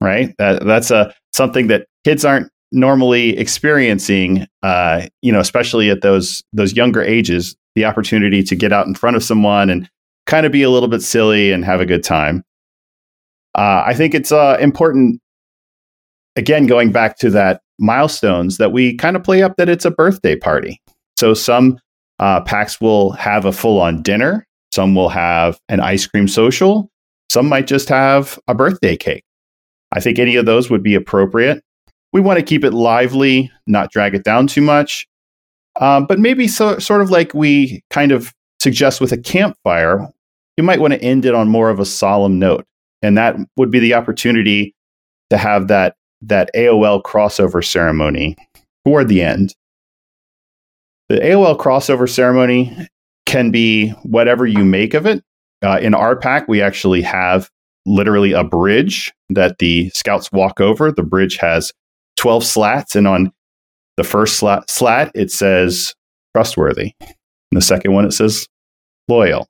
right? 0.00 0.34
That, 0.38 0.64
that's 0.64 0.90
a 0.90 1.12
something 1.34 1.66
that 1.66 1.86
kids 2.04 2.24
aren't 2.24 2.50
normally 2.72 3.36
experiencing, 3.38 4.46
uh, 4.62 5.06
you 5.22 5.32
know, 5.32 5.40
especially 5.40 5.90
at 5.90 6.02
those 6.02 6.42
those 6.52 6.74
younger 6.74 7.02
ages, 7.02 7.56
the 7.74 7.84
opportunity 7.84 8.42
to 8.42 8.56
get 8.56 8.72
out 8.72 8.86
in 8.86 8.94
front 8.94 9.16
of 9.16 9.22
someone 9.22 9.70
and 9.70 9.88
kind 10.26 10.46
of 10.46 10.52
be 10.52 10.62
a 10.62 10.70
little 10.70 10.88
bit 10.88 11.02
silly 11.02 11.52
and 11.52 11.64
have 11.64 11.80
a 11.80 11.86
good 11.86 12.02
time. 12.02 12.42
Uh, 13.56 13.84
I 13.86 13.94
think 13.94 14.14
it's 14.14 14.32
uh, 14.32 14.56
important. 14.60 15.20
Again, 16.36 16.66
going 16.66 16.92
back 16.92 17.18
to 17.18 17.30
that 17.30 17.62
milestones 17.78 18.58
that 18.58 18.72
we 18.72 18.94
kind 18.96 19.16
of 19.16 19.24
play 19.24 19.42
up 19.42 19.56
that 19.56 19.68
it's 19.68 19.84
a 19.84 19.90
birthday 19.90 20.36
party. 20.36 20.80
So 21.16 21.32
some 21.32 21.78
uh, 22.18 22.40
packs 22.42 22.80
will 22.80 23.12
have 23.12 23.44
a 23.44 23.52
full 23.52 23.80
on 23.80 24.02
dinner, 24.02 24.46
some 24.74 24.94
will 24.94 25.08
have 25.08 25.58
an 25.68 25.80
ice 25.80 26.06
cream 26.06 26.28
social, 26.28 26.90
some 27.30 27.48
might 27.48 27.66
just 27.66 27.88
have 27.88 28.38
a 28.48 28.54
birthday 28.54 28.96
cake. 28.96 29.24
I 29.92 30.00
think 30.00 30.18
any 30.18 30.36
of 30.36 30.46
those 30.46 30.68
would 30.68 30.82
be 30.82 30.94
appropriate. 30.94 31.62
We 32.16 32.22
want 32.22 32.38
to 32.38 32.42
keep 32.42 32.64
it 32.64 32.72
lively, 32.72 33.52
not 33.66 33.92
drag 33.92 34.14
it 34.14 34.24
down 34.24 34.46
too 34.46 34.62
much. 34.62 35.06
Um, 35.78 36.06
but 36.06 36.18
maybe 36.18 36.48
so, 36.48 36.78
sort 36.78 37.02
of 37.02 37.10
like 37.10 37.34
we 37.34 37.84
kind 37.90 38.10
of 38.10 38.32
suggest 38.58 39.02
with 39.02 39.12
a 39.12 39.18
campfire, 39.18 40.08
you 40.56 40.64
might 40.64 40.80
want 40.80 40.94
to 40.94 41.02
end 41.02 41.26
it 41.26 41.34
on 41.34 41.50
more 41.50 41.68
of 41.68 41.78
a 41.78 41.84
solemn 41.84 42.38
note. 42.38 42.64
And 43.02 43.18
that 43.18 43.36
would 43.58 43.70
be 43.70 43.80
the 43.80 43.92
opportunity 43.92 44.74
to 45.28 45.36
have 45.36 45.68
that, 45.68 45.96
that 46.22 46.48
AOL 46.56 47.02
crossover 47.02 47.62
ceremony 47.62 48.34
toward 48.86 49.08
the 49.08 49.20
end. 49.20 49.54
The 51.10 51.18
AOL 51.18 51.58
crossover 51.58 52.08
ceremony 52.08 52.88
can 53.26 53.50
be 53.50 53.90
whatever 54.04 54.46
you 54.46 54.64
make 54.64 54.94
of 54.94 55.04
it. 55.04 55.22
Uh, 55.62 55.80
in 55.82 55.92
our 55.92 56.16
pack, 56.16 56.48
we 56.48 56.62
actually 56.62 57.02
have 57.02 57.50
literally 57.84 58.32
a 58.32 58.42
bridge 58.42 59.12
that 59.28 59.58
the 59.58 59.90
scouts 59.90 60.32
walk 60.32 60.62
over. 60.62 60.90
The 60.90 61.02
bridge 61.02 61.36
has 61.36 61.74
12 62.16 62.44
slats, 62.44 62.96
and 62.96 63.06
on 63.06 63.32
the 63.96 64.04
first 64.04 64.36
slat, 64.36 64.68
slat 64.70 65.10
it 65.14 65.30
says 65.30 65.94
trustworthy. 66.34 66.92
And 67.00 67.16
the 67.52 67.62
second 67.62 67.92
one, 67.92 68.04
it 68.04 68.12
says 68.12 68.46
loyal. 69.08 69.48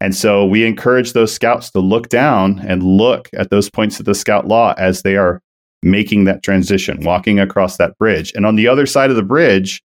And 0.00 0.14
so 0.14 0.44
we 0.44 0.66
encourage 0.66 1.12
those 1.12 1.32
scouts 1.32 1.70
to 1.70 1.80
look 1.80 2.08
down 2.08 2.60
and 2.66 2.82
look 2.82 3.28
at 3.34 3.50
those 3.50 3.70
points 3.70 3.98
of 3.98 4.06
the 4.06 4.14
scout 4.14 4.46
law 4.46 4.74
as 4.76 5.02
they 5.02 5.16
are 5.16 5.40
making 5.82 6.24
that 6.24 6.42
transition, 6.42 6.98
walking 7.02 7.38
across 7.38 7.76
that 7.76 7.96
bridge. 7.98 8.32
And 8.34 8.46
on 8.46 8.56
the 8.56 8.68
other 8.68 8.86
side 8.86 9.10
of 9.10 9.16
the 9.16 9.22
bridge 9.22 9.82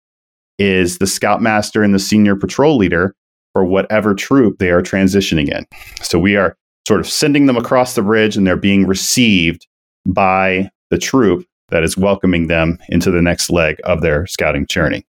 is 0.60 0.98
the 0.98 1.08
scoutmaster 1.08 1.84
and 1.84 1.94
the 1.94 2.00
senior 2.00 2.36
patrol 2.36 2.78
leader 2.78 3.16
for 3.54 3.66
whatever 3.66 4.14
troop 4.14 4.58
they 4.58 4.72
are 4.72 4.82
transitioning 4.82 5.50
in. 5.50 5.66
So 6.02 6.20
we 6.20 6.36
are 6.36 6.56
sort 6.88 7.00
of 7.00 7.08
sending 7.08 7.46
them 7.46 7.58
across 7.58 7.96
the 7.96 8.02
bridge 8.02 8.36
and 8.36 8.46
they're 8.46 8.58
being 8.58 8.86
received 8.86 9.68
by 10.06 10.70
the 10.90 10.98
troop 10.98 11.46
that 11.74 11.84
is 11.84 11.98
welcoming 11.98 12.46
them 12.46 12.78
into 12.90 13.10
the 13.10 13.22
next 13.22 13.50
leg 13.50 13.78
of 13.84 14.02
their 14.02 14.28
scouting 14.28 14.68
journey. 14.68 15.04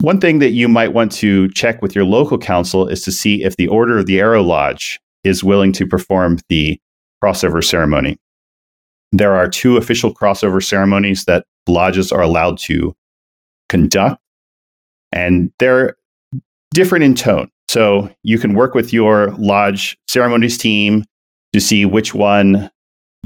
One 0.00 0.18
thing 0.18 0.38
that 0.38 0.52
you 0.52 0.66
might 0.66 0.94
want 0.94 1.12
to 1.12 1.50
check 1.50 1.82
with 1.82 1.94
your 1.94 2.06
local 2.06 2.38
council 2.38 2.88
is 2.88 3.02
to 3.02 3.12
see 3.12 3.44
if 3.44 3.56
the 3.56 3.68
Order 3.68 3.98
of 3.98 4.06
the 4.06 4.18
Arrow 4.18 4.42
Lodge 4.42 4.98
is 5.24 5.44
willing 5.44 5.72
to 5.72 5.86
perform 5.86 6.38
the 6.48 6.80
crossover 7.22 7.62
ceremony. 7.62 8.16
There 9.12 9.36
are 9.36 9.46
two 9.46 9.76
official 9.76 10.12
crossover 10.12 10.64
ceremonies 10.64 11.26
that 11.26 11.44
lodges 11.68 12.12
are 12.12 12.22
allowed 12.22 12.56
to 12.60 12.94
conduct, 13.68 14.18
and 15.12 15.52
they're 15.58 15.96
different 16.72 17.04
in 17.04 17.14
tone. 17.14 17.50
So 17.68 18.10
you 18.22 18.38
can 18.38 18.54
work 18.54 18.74
with 18.74 18.90
your 18.90 19.32
lodge 19.32 19.98
ceremonies 20.08 20.56
team 20.56 21.04
to 21.52 21.60
see 21.60 21.84
which 21.84 22.14
one 22.14 22.70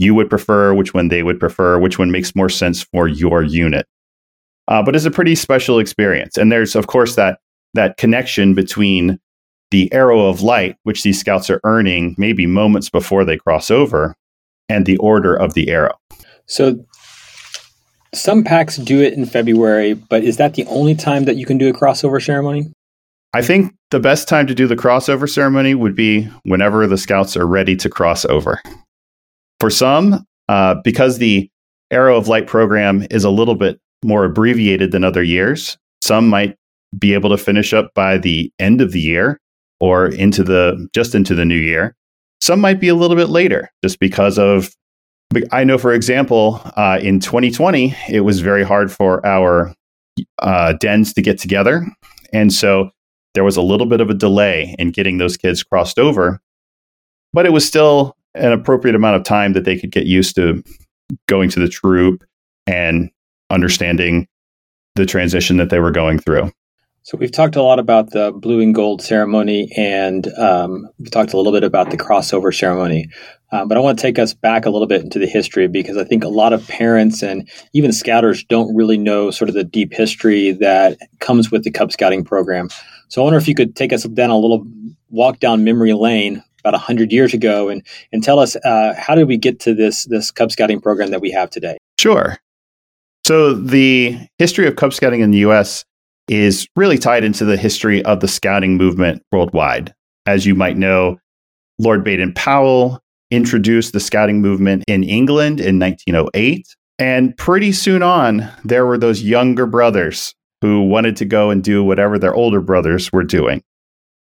you 0.01 0.15
would 0.15 0.31
prefer, 0.31 0.73
which 0.73 0.95
one 0.95 1.09
they 1.09 1.23
would 1.23 1.39
prefer, 1.39 1.79
which 1.79 1.99
one 1.99 2.11
makes 2.11 2.35
more 2.35 2.49
sense 2.49 2.83
for 2.83 3.07
your 3.07 3.43
unit. 3.43 3.87
Uh, 4.67 4.83
but 4.83 4.97
it's 4.97 5.05
a 5.05 5.11
pretty 5.11 5.35
special 5.35 5.79
experience. 5.79 6.39
And 6.39 6.51
there's, 6.51 6.75
of 6.75 6.87
course, 6.87 7.17
that, 7.17 7.41
that 7.75 7.99
connection 7.99 8.55
between 8.55 9.19
the 9.71 9.93
arrow 9.93 10.27
of 10.27 10.41
light, 10.41 10.77
which 10.85 11.03
these 11.03 11.21
scouts 11.21 11.51
are 11.51 11.61
earning 11.65 12.15
maybe 12.17 12.47
moments 12.47 12.89
before 12.89 13.27
they 13.27 13.37
cross 13.37 13.71
over, 13.71 14.17
and 14.71 14.87
the 14.87 14.97
order 14.97 15.37
of 15.37 15.53
the 15.53 15.69
arrow. 15.69 15.95
So 16.47 16.83
some 18.15 18.43
packs 18.43 18.77
do 18.79 19.03
it 19.03 19.13
in 19.13 19.27
February, 19.27 19.93
but 19.93 20.25
is 20.25 20.39
that 20.39 20.55
the 20.55 20.65
only 20.67 20.95
time 20.95 21.27
that 21.27 21.37
you 21.37 21.45
can 21.45 21.59
do 21.59 21.69
a 21.69 21.75
crossover 21.75 22.25
ceremony? 22.25 22.73
I 23.35 23.43
think 23.43 23.75
the 23.91 24.01
best 24.01 24.29
time 24.29 24.47
to 24.47 24.55
do 24.55 24.67
the 24.67 24.77
crossover 24.77 25.29
ceremony 25.29 25.75
would 25.75 25.95
be 25.95 26.23
whenever 26.45 26.87
the 26.87 26.97
scouts 26.97 27.37
are 27.37 27.47
ready 27.47 27.77
to 27.77 27.91
cross 27.91 28.25
over. 28.25 28.63
For 29.61 29.71
some, 29.71 30.27
uh, 30.49 30.77
because 30.83 31.19
the 31.19 31.51
Arrow 31.91 32.17
of 32.17 32.29
Light 32.29 32.47
program 32.47 33.07
is 33.11 33.25
a 33.25 33.31
little 33.31 33.55
bit 33.55 33.79
more 34.05 34.25
abbreviated 34.25 34.93
than 34.93 35.05
other 35.05 35.23
years, 35.23 35.77
some 36.03 36.29
might 36.29 36.57
be 36.99 37.15
able 37.15 37.31
to 37.31 37.37
finish 37.37 37.73
up 37.73 37.93
by 37.95 38.19
the 38.19 38.53
end 38.59 38.81
of 38.81 38.93
the 38.93 39.01
year 39.01 39.39
or 39.81 40.07
into 40.07 40.43
the 40.43 40.89
just 40.95 41.15
into 41.15 41.35
the 41.35 41.45
new 41.45 41.57
year. 41.57 41.95
Some 42.41 42.61
might 42.61 42.81
be 42.81 42.89
a 42.89 42.95
little 42.95 43.17
bit 43.17 43.29
later, 43.29 43.71
just 43.83 44.01
because 44.01 44.39
of. 44.39 44.75
I 45.53 45.63
know, 45.63 45.79
for 45.79 45.93
example, 45.93 46.61
uh, 46.77 46.99
in 47.01 47.21
2020, 47.21 47.95
it 48.09 48.23
was 48.23 48.41
very 48.41 48.65
hard 48.65 48.91
for 48.91 49.25
our 49.25 49.73
uh, 50.41 50.73
dens 50.81 51.13
to 51.15 51.23
get 51.23 51.39
together, 51.39 51.87
and 52.33 52.53
so 52.53 52.91
there 53.35 53.45
was 53.45 53.57
a 53.57 53.63
little 53.63 53.87
bit 53.87 54.01
of 54.01 54.11
a 54.11 54.15
delay 54.15 54.75
in 54.79 54.91
getting 54.91 55.19
those 55.19 55.37
kids 55.37 55.63
crossed 55.63 56.01
over, 56.01 56.41
but 57.33 57.47
it 57.47 57.53
was 57.53 57.65
still 57.65 58.17
an 58.35 58.53
appropriate 58.53 58.95
amount 58.95 59.17
of 59.17 59.25
time 59.25 59.53
that 59.55 59.65
they 59.65 59.79
could 59.79 59.91
get 59.91 60.07
used 60.07 60.35
to 60.37 60.63
going 61.27 61.51
to 61.51 61.61
the 61.61 61.69
troop 61.69 62.25
and 62.67 63.11
understanding 63.51 64.29
the 64.95 65.07
transition 65.07 65.57
that 65.57 65.71
they 65.71 65.81
were 65.81 65.91
going 65.91 66.19
through. 66.19 66.51
So 67.03 67.17
we've 67.17 67.33
talked 67.33 67.57
a 67.57 67.63
lot 67.63 67.79
about 67.79 68.11
the 68.11 68.31
blue 68.31 68.61
and 68.61 68.75
gold 68.75 69.01
ceremony, 69.01 69.73
and 69.77 70.29
um, 70.35 70.87
we've 70.99 71.11
talked 71.11 71.33
a 71.33 71.37
little 71.37 71.51
bit 71.51 71.65
about 71.65 71.91
the 71.91 71.97
crossover 71.97 72.55
ceremony. 72.55 73.09
Uh, 73.53 73.65
but 73.65 73.77
I 73.77 73.81
want 73.81 73.99
to 73.99 74.03
take 74.03 74.19
us 74.19 74.35
back 74.35 74.67
a 74.67 74.71
little 74.71 74.87
bit 74.87 75.03
into 75.03 75.19
the 75.19 75.27
history 75.27 75.67
because 75.67 75.97
I 75.97 76.05
think 76.05 76.23
a 76.23 76.29
lot 76.29 76.53
of 76.53 76.69
parents 76.69 77.23
and 77.23 77.49
even 77.73 77.93
scouters 77.93 78.45
don't 78.45 78.75
really 78.77 78.99
know 78.99 79.31
sort 79.31 79.49
of 79.49 79.55
the 79.55 79.65
deep 79.65 79.93
history 79.93 80.53
that 80.53 80.99
comes 81.21 81.51
with 81.51 81.65
the 81.65 81.71
Cub 81.71 81.91
Scouting 81.91 82.23
program. 82.23 82.69
So 83.09 83.23
I 83.23 83.25
wonder 83.25 83.39
if 83.39 83.49
you 83.49 83.55
could 83.55 83.75
take 83.75 83.93
us 83.93 84.05
down 84.05 84.31
a 84.31 84.39
little 84.39 84.65
walk 85.09 85.41
down 85.41 85.65
memory 85.65 85.95
lane 85.95 86.45
about 86.61 86.73
100 86.73 87.13
years 87.13 87.35
ago 87.35 87.69
and, 87.69 87.83
and 88.13 88.23
tell 88.23 88.39
us 88.39 88.57
uh, 88.57 88.95
how 88.97 89.15
did 89.15 89.27
we 89.27 89.37
get 89.37 89.61
to 89.61 89.75
this, 89.75 90.05
this 90.07 90.31
Cub 90.31 90.53
Scouting 90.53 90.81
program 90.81 91.11
that 91.11 91.21
we 91.21 91.31
have 91.31 91.51
today? 91.51 91.77
Sure. 91.99 92.39
So 93.27 93.55
the 93.55 94.19
history 94.39 94.67
of 94.67 94.77
Cub 94.77 94.93
Scouting 94.93 95.21
in 95.21 95.31
the 95.31 95.39
U.S. 95.39 95.85
is 96.29 96.67
really 96.77 96.99
tied 96.99 97.25
into 97.25 97.45
the 97.45 97.57
history 97.57 98.05
of 98.05 98.21
the 98.21 98.29
scouting 98.29 98.77
movement 98.77 99.23
worldwide. 99.33 99.95
As 100.27 100.47
you 100.47 100.55
might 100.55 100.77
know, 100.77 101.19
Lord 101.79 102.05
Baden 102.05 102.33
Powell 102.35 103.01
introduced 103.31 103.93
the 103.93 104.01
scouting 104.01 104.41
movement 104.41 104.85
in 104.87 105.05
England 105.05 105.61
in 105.61 105.79
1908. 105.79 106.67
And 106.99 107.37
pretty 107.37 107.73
soon 107.73 108.03
on, 108.03 108.49
there 108.65 108.85
were 108.85 108.99
those 108.99 109.23
younger 109.23 109.67
brothers 109.67 110.35
who 110.61 110.83
wanted 110.83 111.17
to 111.17 111.25
go 111.25 111.51
and 111.51 111.65
do 111.65 111.83
whatever 111.83 112.19
their 112.19 112.35
older 112.35 112.61
brothers 112.61 113.11
were 113.13 113.25
doing. 113.25 113.63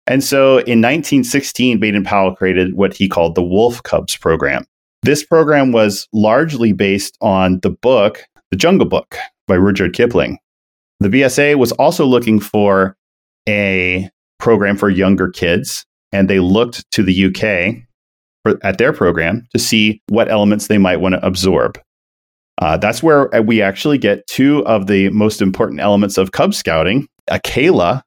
And 0.08 0.24
so 0.24 0.58
in 0.60 0.80
1916, 0.80 1.78
Baden 1.78 2.02
Powell 2.02 2.34
created 2.34 2.74
what 2.74 2.94
he 2.94 3.08
called 3.08 3.34
the 3.34 3.42
Wolf 3.42 3.82
Cubs 3.82 4.16
program. 4.16 4.64
This 5.02 5.22
program 5.22 5.70
was 5.70 6.08
largely 6.14 6.72
based 6.72 7.16
on 7.20 7.60
the 7.60 7.70
book, 7.70 8.24
The 8.50 8.56
Jungle 8.56 8.88
Book 8.88 9.16
by 9.46 9.56
Rudyard 9.56 9.92
Kipling. 9.92 10.38
The 11.00 11.10
BSA 11.10 11.56
was 11.56 11.72
also 11.72 12.06
looking 12.06 12.40
for 12.40 12.96
a 13.46 14.10
program 14.38 14.78
for 14.78 14.88
younger 14.88 15.28
kids, 15.28 15.84
and 16.10 16.28
they 16.28 16.40
looked 16.40 16.90
to 16.92 17.02
the 17.02 17.26
UK 17.26 17.82
for, 18.44 18.58
at 18.66 18.78
their 18.78 18.94
program 18.94 19.46
to 19.52 19.58
see 19.58 20.00
what 20.08 20.30
elements 20.30 20.68
they 20.68 20.78
might 20.78 21.00
want 21.00 21.14
to 21.16 21.24
absorb. 21.24 21.78
Uh, 22.60 22.78
that's 22.78 23.02
where 23.02 23.28
we 23.42 23.60
actually 23.62 23.98
get 23.98 24.26
two 24.26 24.66
of 24.66 24.86
the 24.86 25.10
most 25.10 25.42
important 25.42 25.80
elements 25.80 26.16
of 26.18 26.32
Cub 26.32 26.54
Scouting 26.54 27.06
Akela, 27.28 28.02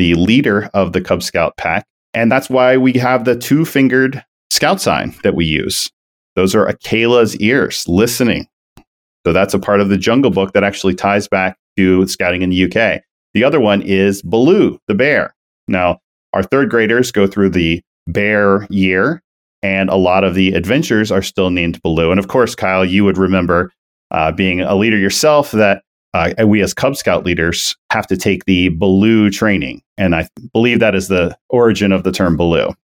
the 0.00 0.14
leader 0.14 0.70
of 0.72 0.94
the 0.94 1.00
Cub 1.02 1.22
Scout 1.22 1.58
pack. 1.58 1.84
And 2.14 2.32
that's 2.32 2.48
why 2.48 2.78
we 2.78 2.94
have 2.94 3.26
the 3.26 3.36
two 3.36 3.66
fingered 3.66 4.24
scout 4.48 4.80
sign 4.80 5.14
that 5.24 5.34
we 5.34 5.44
use. 5.44 5.90
Those 6.36 6.54
are 6.54 6.66
Akela's 6.66 7.36
ears, 7.36 7.86
listening. 7.86 8.46
So 9.26 9.34
that's 9.34 9.52
a 9.52 9.58
part 9.58 9.82
of 9.82 9.90
the 9.90 9.98
Jungle 9.98 10.30
Book 10.30 10.54
that 10.54 10.64
actually 10.64 10.94
ties 10.94 11.28
back 11.28 11.58
to 11.76 12.06
scouting 12.06 12.40
in 12.40 12.48
the 12.48 12.64
UK. 12.64 13.02
The 13.34 13.44
other 13.44 13.60
one 13.60 13.82
is 13.82 14.22
Baloo, 14.22 14.78
the 14.88 14.94
bear. 14.94 15.34
Now, 15.68 15.98
our 16.32 16.42
third 16.42 16.70
graders 16.70 17.12
go 17.12 17.26
through 17.26 17.50
the 17.50 17.82
bear 18.06 18.66
year, 18.70 19.22
and 19.62 19.90
a 19.90 19.96
lot 19.96 20.24
of 20.24 20.34
the 20.34 20.54
adventures 20.54 21.12
are 21.12 21.20
still 21.20 21.50
named 21.50 21.82
Baloo. 21.82 22.10
And 22.10 22.18
of 22.18 22.28
course, 22.28 22.54
Kyle, 22.54 22.86
you 22.86 23.04
would 23.04 23.18
remember 23.18 23.70
uh, 24.12 24.32
being 24.32 24.62
a 24.62 24.76
leader 24.76 24.96
yourself 24.96 25.50
that 25.50 25.82
uh, 26.14 26.32
we 26.46 26.62
as 26.62 26.74
Cub 26.74 26.96
Scout 26.96 27.24
leaders 27.24 27.76
have 27.90 28.06
to 28.08 28.16
take 28.16 28.44
the 28.44 28.68
Baloo 28.70 29.30
training. 29.30 29.82
And 29.96 30.14
I 30.14 30.28
believe 30.52 30.80
that 30.80 30.94
is 30.94 31.08
the 31.08 31.36
origin 31.48 31.92
of 31.92 32.02
the 32.04 32.12
term 32.12 32.36
Baloo. 32.36 32.74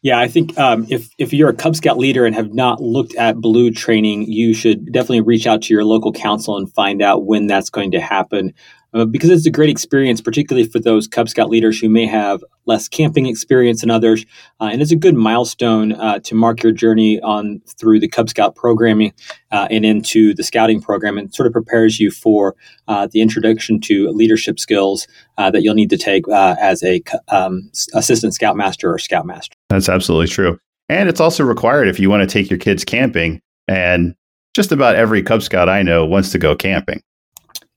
Yeah, 0.00 0.20
I 0.20 0.28
think 0.28 0.56
um, 0.56 0.86
if 0.88 1.10
if 1.18 1.32
you're 1.32 1.48
a 1.48 1.54
Cub 1.54 1.74
Scout 1.74 1.98
leader 1.98 2.24
and 2.24 2.34
have 2.34 2.54
not 2.54 2.80
looked 2.80 3.16
at 3.16 3.40
Baloo 3.40 3.72
training, 3.72 4.30
you 4.30 4.54
should 4.54 4.92
definitely 4.92 5.22
reach 5.22 5.46
out 5.46 5.62
to 5.62 5.74
your 5.74 5.84
local 5.84 6.12
council 6.12 6.56
and 6.56 6.72
find 6.72 7.02
out 7.02 7.26
when 7.26 7.48
that's 7.48 7.68
going 7.68 7.90
to 7.90 8.00
happen. 8.00 8.54
Uh, 8.94 9.04
because 9.04 9.30
it's 9.30 9.46
a 9.46 9.50
great 9.50 9.70
experience, 9.70 10.20
particularly 10.20 10.66
for 10.68 10.78
those 10.78 11.06
Cub 11.06 11.28
Scout 11.28 11.50
leaders 11.50 11.78
who 11.78 11.88
may 11.88 12.06
have 12.06 12.42
less 12.66 12.88
camping 12.88 13.26
experience 13.26 13.80
than 13.80 13.90
others. 13.90 14.24
Uh, 14.60 14.68
and 14.72 14.82
it's 14.82 14.90
a 14.90 14.96
good 14.96 15.14
milestone 15.14 15.92
uh, 15.92 16.18
to 16.20 16.34
mark 16.34 16.62
your 16.62 16.72
journey 16.72 17.20
on 17.20 17.60
through 17.78 18.00
the 18.00 18.08
Cub 18.08 18.28
Scout 18.28 18.54
programming 18.54 19.12
uh, 19.50 19.68
and 19.70 19.84
into 19.84 20.34
the 20.34 20.42
scouting 20.42 20.80
program 20.80 21.18
and 21.18 21.34
sort 21.34 21.46
of 21.46 21.52
prepares 21.52 22.00
you 22.00 22.10
for 22.10 22.54
uh, 22.88 23.08
the 23.10 23.20
introduction 23.20 23.80
to 23.80 24.10
leadership 24.10 24.58
skills 24.58 25.06
that 25.36 25.62
you'll 25.62 25.74
need 25.74 25.90
to 25.90 25.96
take 25.96 26.24
as 26.28 26.82
a 26.82 27.00
um, 27.28 27.70
assistant 27.94 28.34
scoutmaster 28.34 28.92
or 28.92 28.98
scoutmaster. 28.98 29.54
That's 29.68 29.88
absolutely 29.88 30.26
true. 30.26 30.58
And 30.88 31.08
it's 31.08 31.20
also 31.20 31.44
required 31.44 31.86
if 31.86 32.00
you 32.00 32.10
want 32.10 32.28
to 32.28 32.32
take 32.32 32.50
your 32.50 32.58
kids 32.58 32.84
camping. 32.84 33.40
And 33.68 34.16
just 34.54 34.72
about 34.72 34.96
every 34.96 35.22
Cub 35.22 35.42
Scout 35.42 35.68
I 35.68 35.82
know 35.82 36.04
wants 36.04 36.32
to 36.32 36.38
go 36.38 36.56
camping 36.56 37.02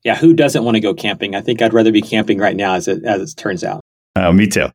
yeah, 0.03 0.15
who 0.15 0.33
doesn't 0.33 0.63
want 0.63 0.75
to 0.75 0.81
go 0.81 0.93
camping? 0.93 1.35
I 1.35 1.41
think 1.41 1.61
I'd 1.61 1.73
rather 1.73 1.91
be 1.91 2.01
camping 2.01 2.39
right 2.39 2.55
now, 2.55 2.73
as 2.73 2.87
it 2.87 3.03
as 3.05 3.31
it 3.31 3.35
turns 3.35 3.63
out. 3.63 3.81
Oh, 4.15 4.31
me 4.31 4.47
too. 4.47 4.67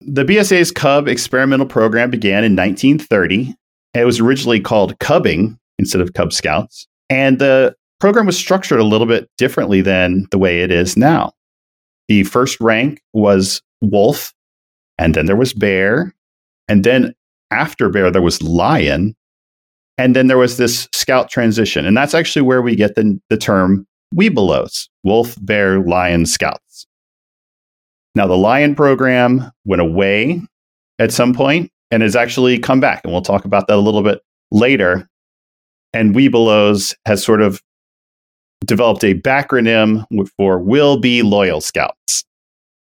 The 0.00 0.24
BSA's 0.24 0.72
Cub 0.72 1.06
experimental 1.06 1.66
program 1.66 2.10
began 2.10 2.44
in 2.44 2.56
1930. 2.56 3.54
It 3.94 4.04
was 4.04 4.20
originally 4.20 4.60
called 4.60 4.98
Cubbing 4.98 5.58
instead 5.78 6.00
of 6.00 6.14
Cub 6.14 6.32
Scouts, 6.32 6.86
and 7.10 7.38
the 7.38 7.74
program 7.98 8.26
was 8.26 8.38
structured 8.38 8.80
a 8.80 8.84
little 8.84 9.06
bit 9.06 9.28
differently 9.36 9.82
than 9.82 10.26
the 10.30 10.38
way 10.38 10.62
it 10.62 10.70
is 10.70 10.96
now. 10.96 11.32
The 12.08 12.24
first 12.24 12.58
rank 12.60 13.02
was 13.12 13.60
Wolf, 13.82 14.32
and 14.98 15.14
then 15.14 15.26
there 15.26 15.36
was 15.36 15.52
Bear, 15.52 16.14
and 16.68 16.84
then 16.84 17.14
after 17.50 17.90
Bear 17.90 18.10
there 18.10 18.22
was 18.22 18.42
Lion, 18.42 19.14
and 19.98 20.16
then 20.16 20.28
there 20.28 20.38
was 20.38 20.56
this 20.56 20.88
Scout 20.94 21.28
transition, 21.28 21.84
and 21.84 21.94
that's 21.96 22.14
actually 22.14 22.42
where 22.42 22.62
we 22.62 22.74
get 22.74 22.94
the 22.94 23.20
the 23.28 23.36
term 23.36 23.86
Webelos, 24.14 24.88
Wolf, 25.04 25.36
Bear, 25.40 25.80
Lion 25.80 26.26
Scouts. 26.26 26.86
Now, 28.14 28.26
the 28.26 28.36
Lion 28.36 28.74
program 28.74 29.50
went 29.64 29.82
away 29.82 30.42
at 30.98 31.12
some 31.12 31.32
point 31.32 31.70
and 31.90 32.02
has 32.02 32.16
actually 32.16 32.58
come 32.58 32.80
back, 32.80 33.02
and 33.04 33.12
we'll 33.12 33.22
talk 33.22 33.44
about 33.44 33.68
that 33.68 33.76
a 33.76 33.80
little 33.80 34.02
bit 34.02 34.20
later. 34.50 35.08
And 35.92 36.14
Webelos 36.14 36.94
has 37.06 37.24
sort 37.24 37.40
of 37.40 37.62
developed 38.64 39.04
a 39.04 39.14
backronym 39.14 40.04
for 40.36 40.58
Will 40.58 40.98
Be 40.98 41.22
Loyal 41.22 41.60
Scouts. 41.60 42.24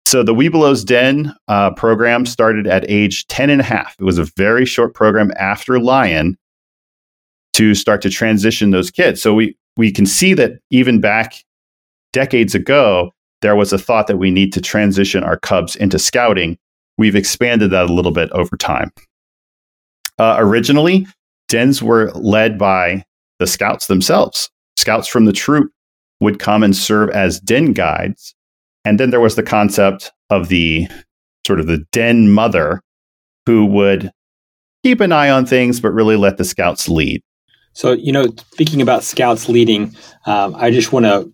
So 0.06 0.24
the 0.24 0.34
Webelos 0.34 0.86
Den 0.86 1.36
uh, 1.48 1.72
program 1.72 2.26
started 2.26 2.68
at 2.68 2.90
age 2.90 3.26
10 3.28 3.50
and 3.50 3.62
a 3.62 3.64
half. 3.64 3.96
It 4.00 4.04
was 4.04 4.20
a 4.20 4.26
very 4.38 4.66
short 4.66 4.94
program 4.94 5.32
after 5.38 5.80
Lion 5.80 6.38
to 7.54 7.74
start 7.74 8.02
to 8.04 8.10
transition 8.10 8.72
those 8.72 8.92
kids. 8.92 9.22
So 9.22 9.34
we 9.34 9.58
we 9.78 9.92
can 9.92 10.06
see 10.06 10.34
that 10.34 10.54
even 10.72 11.00
back 11.02 11.36
decades 12.14 12.56
ago, 12.56 13.12
there 13.42 13.56
was 13.56 13.74
a 13.74 13.78
thought 13.78 14.08
that 14.08 14.18
we 14.18 14.32
need 14.32 14.54
to 14.54 14.62
transition 14.62 15.24
our 15.24 15.38
cubs 15.38 15.76
into 15.76 16.00
scouting. 16.00 16.58
We've 16.98 17.16
expanded 17.16 17.72
that 17.72 17.90
a 17.90 17.94
little 17.94 18.12
bit 18.12 18.32
over 18.32 18.56
time. 18.58 18.92
Uh, 20.18 20.36
originally, 20.40 21.06
dens 21.50 21.84
were 21.84 22.12
led 22.14 22.58
by 22.58 23.04
the 23.40 23.48
scouts 23.48 23.88
themselves. 23.88 24.50
Scouts 24.78 25.08
from 25.08 25.26
the 25.26 25.34
troop 25.34 25.72
would 26.22 26.40
come 26.40 26.64
and 26.64 26.76
serve 26.76 27.10
as 27.10 27.40
den 27.40 27.74
guides. 27.74 28.34
And 28.86 29.00
then 29.00 29.10
there 29.10 29.20
was 29.20 29.36
the 29.36 29.44
concept 29.44 30.12
of 30.30 30.48
the 30.48 30.88
sort 31.46 31.60
of 31.60 31.68
the 31.68 31.86
den 31.92 32.32
mother 32.32 32.82
who 33.46 33.66
would 33.66 34.12
keep 34.84 35.02
an 35.02 35.12
eye 35.12 35.30
on 35.30 35.46
things, 35.46 35.80
but 35.80 35.92
really 35.92 36.16
let 36.16 36.38
the 36.38 36.46
scouts 36.46 36.88
lead. 36.88 37.22
So, 37.76 37.92
you 37.92 38.14
know, 38.14 38.26
speaking 38.54 38.82
about 38.82 39.04
scouts 39.04 39.50
leading, 39.50 39.96
um, 40.26 40.56
I 40.56 40.72
just 40.72 40.94
want 40.94 41.06
to 41.06 41.30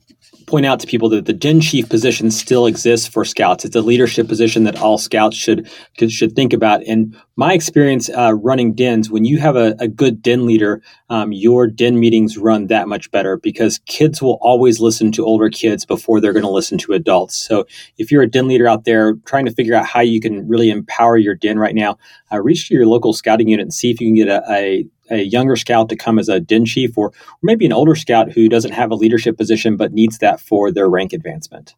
point 0.48 0.66
out 0.66 0.80
to 0.80 0.88
people 0.88 1.08
that 1.10 1.26
the 1.26 1.34
den 1.34 1.62
chief 1.62 1.88
position 1.88 2.32
still 2.32 2.66
exists 2.66 3.08
for 3.08 3.24
scouts. 3.24 3.64
It's 3.64 3.76
a 3.76 3.82
leadership 3.82 4.28
position 4.28 4.64
that 4.64 4.76
all 4.82 4.98
scouts 4.98 5.38
should 5.38 5.70
should 6.10 6.36
think 6.36 6.52
about. 6.52 6.84
And 6.86 7.16
my 7.42 7.54
experience 7.54 8.08
uh, 8.08 8.36
running 8.36 8.72
dens, 8.72 9.10
when 9.10 9.26
you 9.26 9.40
have 9.40 9.56
a, 9.56 9.76
a 9.80 9.88
good 9.88 10.22
den 10.22 10.46
leader, 10.46 10.80
um, 11.10 11.32
your 11.32 11.66
den 11.66 12.00
meetings 12.00 12.38
run 12.38 12.68
that 12.68 12.88
much 12.88 13.10
better 13.10 13.38
because 13.38 13.80
kids 13.88 14.22
will 14.22 14.38
always 14.42 14.80
listen 14.80 15.12
to 15.12 15.26
older 15.26 15.50
kids 15.50 15.84
before 15.84 16.22
they're 16.22 16.34
going 16.34 16.46
to 16.46 16.52
listen 16.52 16.78
to 16.78 16.94
adults. 16.94 17.36
So 17.36 17.66
if 17.98 18.12
you're 18.12 18.22
a 18.22 18.30
den 18.30 18.48
leader 18.48 18.68
out 18.68 18.86
there 18.86 19.16
trying 19.26 19.46
to 19.46 19.52
figure 19.52 19.74
out 19.74 19.88
how 19.88 20.02
you 20.02 20.22
can 20.22 20.48
really 20.48 20.70
empower 20.70 21.18
your 21.18 21.34
den 21.34 21.58
right 21.58 21.74
now, 21.74 21.98
uh, 22.32 22.40
reach 22.40 22.68
to 22.68 22.76
your 22.76 22.86
local 22.86 23.12
scouting 23.12 23.48
unit 23.48 23.64
and 23.64 23.74
see 23.74 23.90
if 23.90 24.00
you 24.00 24.10
can 24.10 24.16
get 24.16 24.28
a, 24.28 24.44
a 24.52 24.86
a 25.10 25.24
younger 25.24 25.56
scout 25.56 25.90
to 25.90 25.96
come 25.96 26.20
as 26.20 26.30
a 26.30 26.40
den 26.40 26.64
chief 26.64 26.96
or, 26.96 27.08
or 27.08 27.14
maybe 27.42 27.66
an 27.66 27.74
older 27.74 27.96
scout 27.96 28.32
who 28.32 28.48
doesn't 28.48 28.72
have 28.72 28.92
a 28.92 28.96
leadership 28.96 29.36
position 29.36 29.76
but 29.76 29.92
needs 29.92 30.20
that 30.20 30.40
for 30.40 30.72
their 30.72 30.88
rank 30.88 31.12
advancement. 31.12 31.74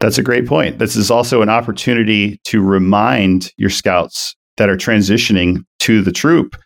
That's 0.00 0.18
a 0.18 0.22
great 0.22 0.44
point. 0.46 0.80
This 0.80 0.96
is 0.96 1.08
also 1.08 1.40
an 1.40 1.48
opportunity 1.48 2.40
to 2.44 2.60
remind 2.60 3.52
your 3.56 3.70
scouts 3.70 4.34
that 4.56 4.68
are 4.68 4.76
transitioning 4.76 5.64
to 5.80 6.02
the 6.02 6.12
troop 6.12 6.56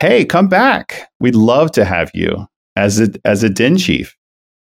hey, 0.00 0.24
come 0.24 0.48
back. 0.48 1.08
We'd 1.20 1.34
love 1.34 1.70
to 1.72 1.84
have 1.84 2.10
you 2.14 2.46
as 2.74 3.00
a, 3.00 3.10
as 3.24 3.44
a 3.44 3.50
den 3.50 3.76
chief. 3.76 4.16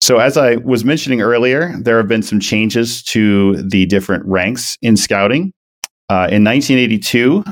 So, 0.02 0.18
as 0.18 0.38
I 0.38 0.56
was 0.58 0.84
mentioning 0.84 1.22
earlier, 1.22 1.74
there 1.80 1.98
have 1.98 2.08
been 2.08 2.24
some 2.24 2.40
changes 2.40 3.04
to 3.04 3.62
the 3.62 3.86
different 3.86 4.26
ranks 4.26 4.78
in 4.82 4.98
scouting. 4.98 5.54
Uh, 6.10 6.28
in 6.32 6.44
1982, 6.44 7.44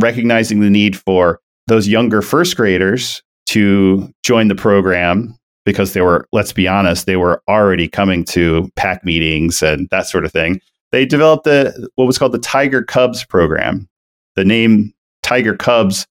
recognizing 0.00 0.60
the 0.60 0.70
need 0.70 0.96
for 0.96 1.40
those 1.66 1.86
younger 1.86 2.22
first 2.22 2.56
graders 2.56 3.22
to 3.46 4.10
join 4.22 4.48
the 4.48 4.54
program 4.54 5.36
because 5.66 5.92
they 5.92 6.00
were, 6.00 6.26
let's 6.32 6.52
be 6.52 6.66
honest, 6.66 7.04
they 7.04 7.16
were 7.16 7.42
already 7.48 7.88
coming 7.88 8.24
to 8.24 8.70
pack 8.76 9.04
meetings 9.04 9.62
and 9.62 9.88
that 9.90 10.06
sort 10.06 10.24
of 10.24 10.32
thing. 10.32 10.60
They 10.92 11.04
developed 11.04 11.44
the 11.44 11.88
what 11.96 12.06
was 12.06 12.16
called 12.16 12.32
the 12.32 12.38
Tiger 12.38 12.82
Cubs 12.82 13.24
program. 13.24 13.88
The 14.36 14.44
name 14.44 14.92
Tiger 15.22 15.56
Cubs, 15.56 16.06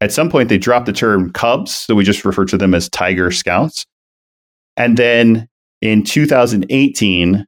at 0.00 0.12
some 0.12 0.30
point 0.30 0.48
they 0.48 0.58
dropped 0.58 0.86
the 0.86 0.92
term 0.92 1.32
Cubs, 1.32 1.74
so 1.74 1.94
we 1.94 2.04
just 2.04 2.24
refer 2.24 2.44
to 2.46 2.58
them 2.58 2.74
as 2.74 2.88
Tiger 2.88 3.30
Scouts. 3.30 3.84
And 4.76 4.96
then 4.96 5.48
in 5.80 6.02
2018, 6.02 7.46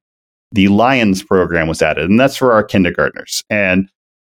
the 0.52 0.68
Lions 0.68 1.22
program 1.22 1.68
was 1.68 1.83
added, 1.83 2.09
and 2.09 2.18
that's 2.18 2.37
for 2.37 2.52
our 2.52 2.62
kindergartners. 2.62 3.42
And 3.50 3.88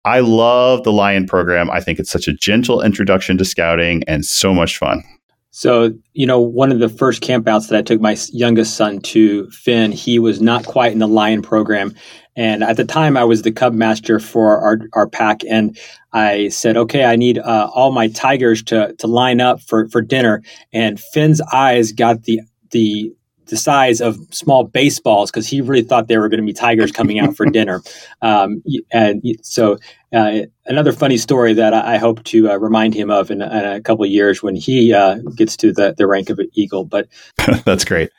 I 0.05 0.21
love 0.21 0.85
the 0.85 0.93
Lion 0.93 1.27
program. 1.27 1.69
I 1.71 1.81
think 1.81 1.99
it's 1.99 2.11
such 2.11 2.29
a 2.29 2.33
gentle 2.33 2.81
introduction 2.81 3.37
to 3.39 3.45
scouting 3.45 4.05
and 4.07 4.25
so 4.25 4.55
much 4.55 4.79
fun. 4.79 5.03
So, 5.51 5.91
you 6.13 6.27
know, 6.27 6.39
one 6.39 6.71
of 6.71 6.81
the 6.81 6.89
first 6.89 7.23
campouts 7.23 7.69
that 7.69 7.79
I 7.79 7.83
took 7.83 8.01
my 8.01 8.17
youngest 8.31 8.77
son 8.77 9.01
to, 9.01 9.51
Finn, 9.51 9.91
he 9.91 10.19
was 10.19 10.41
not 10.41 10.67
quite 10.67 10.93
in 10.93 10.99
the 10.99 11.09
Lion 11.09 11.43
program. 11.43 11.95
And 12.37 12.63
at 12.63 12.77
the 12.77 12.85
time, 12.85 13.17
I 13.17 13.25
was 13.25 13.43
the 13.43 13.53
cub 13.53 13.73
master 13.73 14.21
for 14.21 14.59
our, 14.59 14.81
our 14.93 15.09
pack. 15.09 15.41
And 15.49 15.77
I 16.13 16.49
said, 16.49 16.77
okay, 16.77 17.05
I 17.05 17.17
need 17.17 17.39
uh, 17.39 17.71
all 17.75 17.93
my 17.93 18.09
tigers 18.09 18.63
to, 18.65 18.95
to 18.99 19.07
line 19.07 19.41
up 19.41 19.61
for, 19.61 19.89
for 19.89 20.03
dinner. 20.03 20.43
And 20.73 21.01
Finn's 21.01 21.41
eyes 21.53 21.93
got 21.93 22.25
the, 22.25 22.41
the 22.71 23.13
the 23.47 23.57
size 23.57 24.01
of 24.01 24.19
small 24.31 24.65
baseballs 24.65 25.31
because 25.31 25.49
he 25.49 25.61
really 25.61 25.83
thought 25.83 26.09
there 26.09 26.21
were 26.21 26.29
going 26.29 26.41
to 26.41 26.47
be 26.47 26.53
tigers 26.53 26.93
coming 26.93 27.19
out 27.19 27.37
for 27.37 27.47
dinner. 27.47 27.83
Um, 28.23 28.63
and 28.93 29.23
so, 29.43 29.79
uh, 30.13 30.41
another 30.65 30.93
funny 30.93 31.19
story 31.19 31.53
that 31.53 31.75
I, 31.75 31.99
hope 31.99 32.25
to 32.25 32.51
uh, 32.51 32.57
remind 32.57 32.95
him 32.95 33.11
of 33.11 33.31
in, 33.31 33.43
in 33.43 33.65
a 33.65 33.81
couple 33.81 34.05
of 34.05 34.11
years 34.11 34.43
when 34.43 34.57
he 34.57 34.93
uh, 34.93 35.19
gets 35.37 35.57
to 35.59 35.73
the, 35.73 35.95
the 35.97 36.07
rank 36.07 36.31
of 36.31 36.39
an 36.39 36.49
eagle. 36.55 36.85
But 36.85 37.09
that's 37.65 37.85
great. 37.85 38.11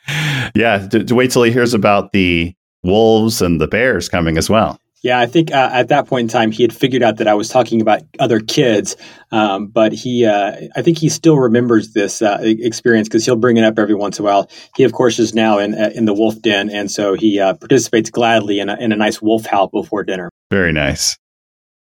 Yeah, 0.56 0.88
to, 0.90 1.04
to 1.04 1.16
wait 1.16 1.32
till 1.32 1.44
he 1.44 1.52
hears 1.52 1.74
about 1.74 2.12
the 2.12 2.56
wolves 2.84 3.42
and 3.42 3.60
the 3.60 3.68
bears 3.68 4.10
coming 4.10 4.38
as 4.38 4.50
well. 4.50 4.80
Yeah, 5.04 5.20
I 5.20 5.28
think 5.28 5.52
uh, 5.52 5.70
at 5.72 5.90
that 5.90 6.08
point 6.08 6.24
in 6.24 6.28
time 6.28 6.52
he 6.52 6.64
had 6.64 6.74
figured 6.74 7.04
out 7.04 7.18
that 7.18 7.28
I 7.28 7.36
was 7.36 7.50
talking 7.50 7.82
about 7.82 8.02
other 8.20 8.40
kids, 8.40 8.96
um, 9.32 9.68
but 9.68 9.94
he, 9.94 10.26
uh, 10.26 10.54
I 10.76 10.82
think 10.82 10.98
he 10.98 11.08
still 11.08 11.38
remembers 11.38 11.94
this 11.94 12.22
uh, 12.22 12.40
experience 12.42 13.08
because 13.08 13.24
he'll 13.24 13.36
bring 13.36 13.58
it 13.58 13.64
up 13.64 13.78
every 13.78 13.94
once 13.94 14.18
in 14.18 14.26
a 14.26 14.28
while. 14.28 14.50
He, 14.76 14.84
of 14.84 14.94
course, 14.94 15.20
is 15.20 15.36
now 15.36 15.60
in 15.60 15.76
uh, 15.76 15.92
in 15.94 16.06
the 16.06 16.14
wolf 16.14 16.42
den, 16.42 16.70
and 16.72 16.90
so 16.90 17.14
he 17.14 17.40
uh, 17.40 17.54
participates 17.54 18.10
gladly 18.10 18.60
in 18.60 18.70
a, 18.70 18.76
in 18.78 18.92
a 18.92 18.96
nice 18.96 19.22
wolf 19.22 19.46
howl 19.46 19.68
before 19.68 20.04
dinner. 20.04 20.32
Very 20.50 20.74
nice. 20.74 21.16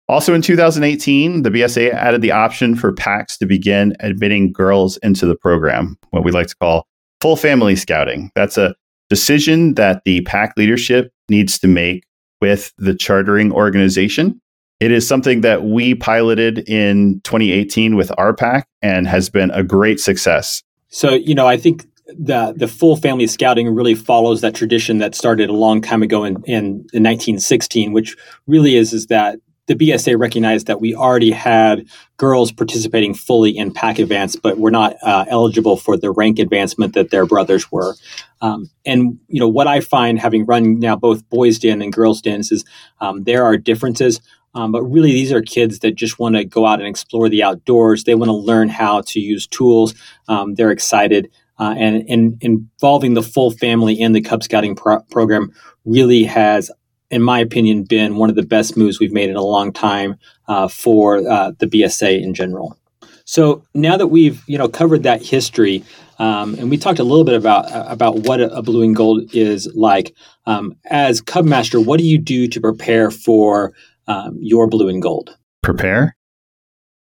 Also 0.06 0.34
in 0.34 0.40
2018, 0.40 1.42
the 1.42 1.50
BSA 1.50 1.92
added 1.92 2.22
the 2.22 2.32
option 2.32 2.74
for 2.74 2.92
packs 2.92 3.36
to 3.38 3.46
begin 3.46 3.94
admitting 4.00 4.52
girls 4.52 4.96
into 4.98 5.26
the 5.26 5.36
program, 5.36 5.98
what 6.10 6.24
we 6.24 6.30
like 6.30 6.46
to 6.46 6.56
call 6.56 6.86
full 7.20 7.36
family 7.36 7.74
scouting. 7.74 8.30
That's 8.34 8.56
a 8.56 8.74
decision 9.08 9.74
that 9.74 10.02
the 10.04 10.20
pack 10.22 10.54
leadership 10.56 11.12
needs 11.28 11.58
to 11.60 11.68
make 11.68 12.04
with 12.40 12.72
the 12.78 12.94
chartering 12.94 13.52
organization. 13.52 14.40
It 14.80 14.92
is 14.92 15.06
something 15.06 15.40
that 15.40 15.64
we 15.64 15.94
piloted 15.94 16.68
in 16.68 17.20
2018 17.24 17.96
with 17.96 18.10
RPAC 18.10 18.62
and 18.80 19.08
has 19.08 19.28
been 19.28 19.50
a 19.50 19.64
great 19.64 19.98
success. 19.98 20.62
So, 20.88 21.14
you 21.14 21.34
know, 21.34 21.46
I 21.46 21.56
think 21.56 21.86
the 22.06 22.54
the 22.56 22.68
full 22.68 22.96
family 22.96 23.26
scouting 23.26 23.74
really 23.74 23.94
follows 23.94 24.40
that 24.40 24.54
tradition 24.54 24.98
that 24.98 25.14
started 25.14 25.50
a 25.50 25.52
long 25.52 25.82
time 25.82 26.02
ago 26.02 26.24
in, 26.24 26.36
in, 26.44 26.64
in 26.94 27.02
1916, 27.02 27.92
which 27.92 28.16
really 28.46 28.76
is 28.76 28.92
is 28.92 29.06
that 29.08 29.40
the 29.68 29.74
BSA 29.74 30.18
recognized 30.18 30.66
that 30.66 30.80
we 30.80 30.94
already 30.94 31.30
had 31.30 31.86
girls 32.16 32.50
participating 32.50 33.14
fully 33.14 33.56
in 33.56 33.72
pack 33.72 33.98
advance, 33.98 34.34
but 34.34 34.58
were 34.58 34.70
not 34.70 34.96
uh, 35.02 35.26
eligible 35.28 35.76
for 35.76 35.96
the 35.96 36.10
rank 36.10 36.38
advancement 36.38 36.94
that 36.94 37.10
their 37.10 37.26
brothers 37.26 37.70
were. 37.70 37.94
Um, 38.40 38.70
and 38.84 39.18
you 39.28 39.38
know 39.38 39.48
what 39.48 39.66
I 39.66 39.80
find, 39.80 40.18
having 40.18 40.46
run 40.46 40.80
now 40.80 40.96
both 40.96 41.28
boys' 41.28 41.58
den 41.58 41.82
and 41.82 41.92
girls' 41.92 42.22
dens, 42.22 42.50
is 42.50 42.64
um, 43.00 43.24
there 43.24 43.44
are 43.44 43.56
differences. 43.56 44.20
Um, 44.54 44.72
but 44.72 44.82
really, 44.82 45.12
these 45.12 45.32
are 45.32 45.42
kids 45.42 45.80
that 45.80 45.94
just 45.94 46.18
want 46.18 46.34
to 46.34 46.44
go 46.44 46.66
out 46.66 46.80
and 46.80 46.88
explore 46.88 47.28
the 47.28 47.42
outdoors. 47.42 48.04
They 48.04 48.14
want 48.14 48.30
to 48.30 48.32
learn 48.32 48.70
how 48.70 49.02
to 49.02 49.20
use 49.20 49.46
tools. 49.46 49.94
Um, 50.26 50.54
they're 50.54 50.70
excited. 50.70 51.30
Uh, 51.60 51.74
and, 51.76 52.08
and, 52.08 52.38
involving 52.40 53.14
the 53.14 53.22
full 53.22 53.50
family 53.50 54.00
in 54.00 54.12
the 54.12 54.20
Cub 54.20 54.44
Scouting 54.44 54.76
pro- 54.76 55.00
program 55.10 55.52
really 55.84 56.22
has, 56.22 56.70
in 57.10 57.22
my 57.22 57.40
opinion, 57.40 57.84
been 57.84 58.16
one 58.16 58.30
of 58.30 58.36
the 58.36 58.42
best 58.42 58.76
moves 58.76 59.00
we've 59.00 59.12
made 59.12 59.30
in 59.30 59.36
a 59.36 59.42
long 59.42 59.72
time 59.72 60.16
uh, 60.46 60.68
for 60.68 61.18
uh, 61.28 61.52
the 61.58 61.66
BSA 61.66 62.22
in 62.22 62.34
general. 62.34 62.76
So 63.24 63.62
now 63.74 63.96
that 63.98 64.06
we've 64.06 64.42
you 64.46 64.56
know 64.56 64.68
covered 64.68 65.02
that 65.02 65.22
history, 65.22 65.84
um, 66.18 66.54
and 66.54 66.70
we 66.70 66.78
talked 66.78 66.98
a 66.98 67.04
little 67.04 67.24
bit 67.24 67.34
about 67.34 67.66
about 67.70 68.20
what 68.20 68.40
a, 68.40 68.50
a 68.54 68.62
blue 68.62 68.82
and 68.82 68.96
gold 68.96 69.34
is 69.34 69.70
like. 69.74 70.14
Um, 70.46 70.76
as 70.86 71.20
Cub 71.20 71.44
Master, 71.44 71.78
what 71.80 71.98
do 71.98 72.06
you 72.06 72.18
do 72.18 72.48
to 72.48 72.60
prepare 72.60 73.10
for 73.10 73.74
um, 74.06 74.38
your 74.40 74.66
blue 74.66 74.88
and 74.88 75.02
gold? 75.02 75.36
Prepare. 75.62 76.16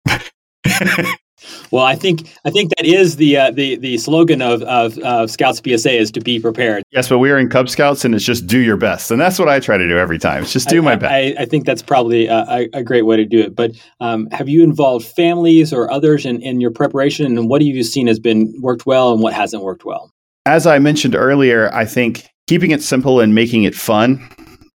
Well, 1.71 1.85
I 1.85 1.95
think 1.95 2.29
I 2.45 2.51
think 2.51 2.71
that 2.77 2.87
is 2.87 3.17
the 3.17 3.37
uh, 3.37 3.51
the 3.51 3.77
the 3.77 3.99
slogan 3.99 4.43
of, 4.43 4.63
of 4.63 4.99
of 4.99 5.31
Scouts 5.31 5.61
BSA 5.61 5.99
is 5.99 6.11
to 6.13 6.21
be 6.21 6.41
prepared. 6.41 6.83
Yes, 6.91 7.09
but 7.09 7.19
we 7.19 7.31
are 7.31 7.39
in 7.39 7.49
Cub 7.49 7.69
Scouts, 7.69 8.05
and 8.05 8.15
it's 8.15 8.25
just 8.25 8.47
do 8.47 8.59
your 8.59 8.77
best, 8.77 9.11
and 9.11 9.21
that's 9.21 9.39
what 9.39 9.49
I 9.49 9.61
try 9.61 9.77
to 9.77 9.89
do 9.89 9.99
every 9.99 10.19
time. 10.19 10.43
It's 10.43 10.53
just 10.53 10.69
do 10.69 10.79
I, 10.79 10.85
my 10.85 10.97
best. 10.97 11.13
I, 11.13 11.43
I, 11.43 11.45
think 11.45 11.67
that's 11.67 11.83
probably 11.83 12.27
a, 12.27 12.69
a, 12.73 12.83
great 12.83 13.03
way 13.03 13.17
to 13.17 13.25
do 13.25 13.41
it. 13.41 13.55
But 13.55 13.73
um, 14.01 14.29
have 14.31 14.49
you 14.49 14.63
involved 14.63 15.07
families 15.07 15.73
or 15.73 15.91
others 15.91 16.25
in, 16.27 16.41
in 16.43 16.61
your 16.61 16.71
preparation, 16.71 17.27
and 17.27 17.49
what 17.49 17.61
have 17.61 17.67
you 17.67 17.85
seen 17.85 18.07
has 18.07 18.19
been 18.19 18.55
worked 18.61 18.87
well, 18.87 19.13
and 19.13 19.23
what 19.23 19.33
hasn't 19.33 19.63
worked 19.63 19.85
well? 19.85 20.11
As 20.47 20.67
I 20.67 20.79
mentioned 20.79 21.15
earlier, 21.15 21.73
I 21.75 21.85
think 21.85 22.29
keeping 22.47 22.71
it 22.71 22.83
simple 22.83 23.21
and 23.21 23.35
making 23.35 23.65
it 23.65 23.75
fun 23.75 24.27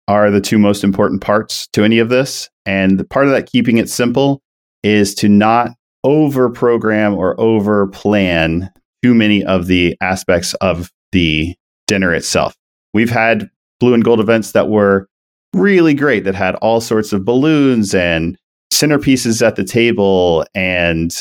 are 0.07 0.29
the 0.29 0.41
two 0.41 0.59
most 0.59 0.83
important 0.83 1.21
parts 1.21 1.67
to 1.73 1.83
any 1.83 1.99
of 1.99 2.09
this. 2.09 2.49
And 2.65 2.99
the 2.99 3.03
part 3.03 3.25
of 3.25 3.31
that 3.31 3.51
keeping 3.51 3.77
it 3.77 3.89
simple 3.89 4.41
is 4.83 5.15
to 5.15 5.29
not 5.29 5.71
over 6.03 6.49
program 6.49 7.13
or 7.13 7.39
over 7.39 7.87
plan 7.87 8.69
too 9.03 9.13
many 9.13 9.43
of 9.43 9.67
the 9.67 9.97
aspects 10.01 10.53
of 10.55 10.91
the 11.11 11.55
dinner 11.87 12.13
itself. 12.13 12.55
We've 12.93 13.09
had 13.09 13.49
blue 13.79 13.93
and 13.93 14.03
gold 14.03 14.19
events 14.19 14.51
that 14.53 14.69
were 14.69 15.07
really 15.53 15.93
great 15.93 16.23
that 16.23 16.35
had 16.35 16.55
all 16.55 16.81
sorts 16.81 17.13
of 17.13 17.25
balloons 17.25 17.93
and 17.93 18.37
centerpieces 18.73 19.45
at 19.45 19.55
the 19.55 19.63
table 19.63 20.45
and 20.55 21.13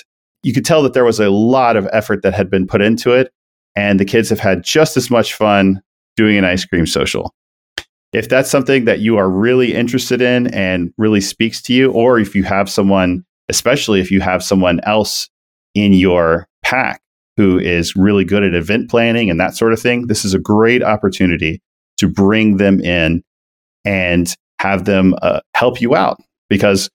you 0.43 0.53
could 0.53 0.65
tell 0.65 0.83
that 0.83 0.95
there 0.95 1.05
was 1.05 1.21
a 1.21 1.31
lot 1.31 1.77
of 1.77 1.89
effort 1.93 2.23
that 2.23 2.35
had 2.35 2.51
been 2.51 2.67
put 2.67 2.81
into 2.81 3.13
it 3.13 3.33
and 3.77 4.01
the 4.01 4.05
kids 4.05 4.29
have 4.31 4.41
had 4.41 4.65
just 4.65 4.97
as 4.97 5.11
much 5.11 5.35
fun 5.35 5.81
doing 6.17 6.37
an 6.37 6.45
ice 6.45 6.65
cream 6.65 6.87
social. 6.87 7.35
If 8.13 8.29
that's 8.29 8.51
something 8.51 8.85
that 8.85 9.01
you 9.01 9.17
are 9.17 9.31
really 9.31 9.75
interested 9.75 10.21
in 10.21 10.49
and 10.49 10.93
really 10.99 11.21
speaks 11.21 11.63
to 11.63 11.75
you 11.75 11.91
or 11.93 12.19
if 12.19 12.35
you 12.35 12.43
have 12.45 12.69
someone 12.69 13.25
especially 13.53 14.01
if 14.01 14.11
you 14.11 14.23
have 14.23 14.43
someone 14.43 14.81
else 14.85 15.29
in 15.75 15.93
your 15.93 16.49
pack 16.63 17.03
who 17.37 17.59
is 17.59 17.95
really 17.95 18.25
good 18.25 18.43
at 18.43 18.55
event 18.55 18.89
planning 18.91 19.29
and 19.29 19.39
that 19.39 19.55
sort 19.55 19.75
of 19.75 19.79
thing. 19.79 20.07
This 20.07 20.25
is 20.25 20.33
a 20.33 20.39
great 20.39 20.83
opportunity 20.83 21.61
to 21.99 22.09
bring 22.09 22.57
them 22.57 22.81
in 22.81 23.23
and 23.85 24.35
have 24.59 24.87
them 24.87 25.15
uh, 25.21 25.41
help 25.55 25.83
you 25.83 25.95
out 25.95 26.19
because 26.49 26.89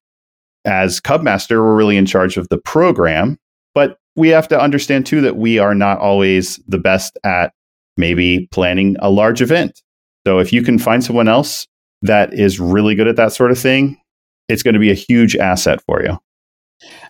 as 0.65 0.99
Cubmaster, 0.99 1.61
we're 1.61 1.75
really 1.75 1.95
in 1.95 2.07
charge 2.07 2.37
of 2.37 2.49
the 2.49 2.57
program, 2.57 3.37
but 3.75 3.99
we 4.15 4.29
have 4.29 4.47
to 4.47 4.59
understand 4.59 5.05
too 5.05 5.21
that 5.21 5.37
we 5.37 5.59
are 5.59 5.75
not 5.75 5.99
always 5.99 6.59
the 6.67 6.79
best 6.79 7.19
at 7.23 7.53
maybe 7.97 8.47
planning 8.51 8.95
a 8.99 9.11
large 9.11 9.43
event. 9.43 9.79
So 10.25 10.39
if 10.39 10.51
you 10.51 10.63
can 10.63 10.79
find 10.79 11.03
someone 11.03 11.27
else 11.27 11.67
that 12.01 12.33
is 12.33 12.59
really 12.59 12.95
good 12.95 13.07
at 13.07 13.15
that 13.17 13.31
sort 13.31 13.51
of 13.51 13.59
thing, 13.59 14.01
it's 14.49 14.63
going 14.63 14.73
to 14.73 14.79
be 14.79 14.89
a 14.89 14.95
huge 14.95 15.35
asset 15.35 15.81
for 15.85 16.01
you. 16.01 16.17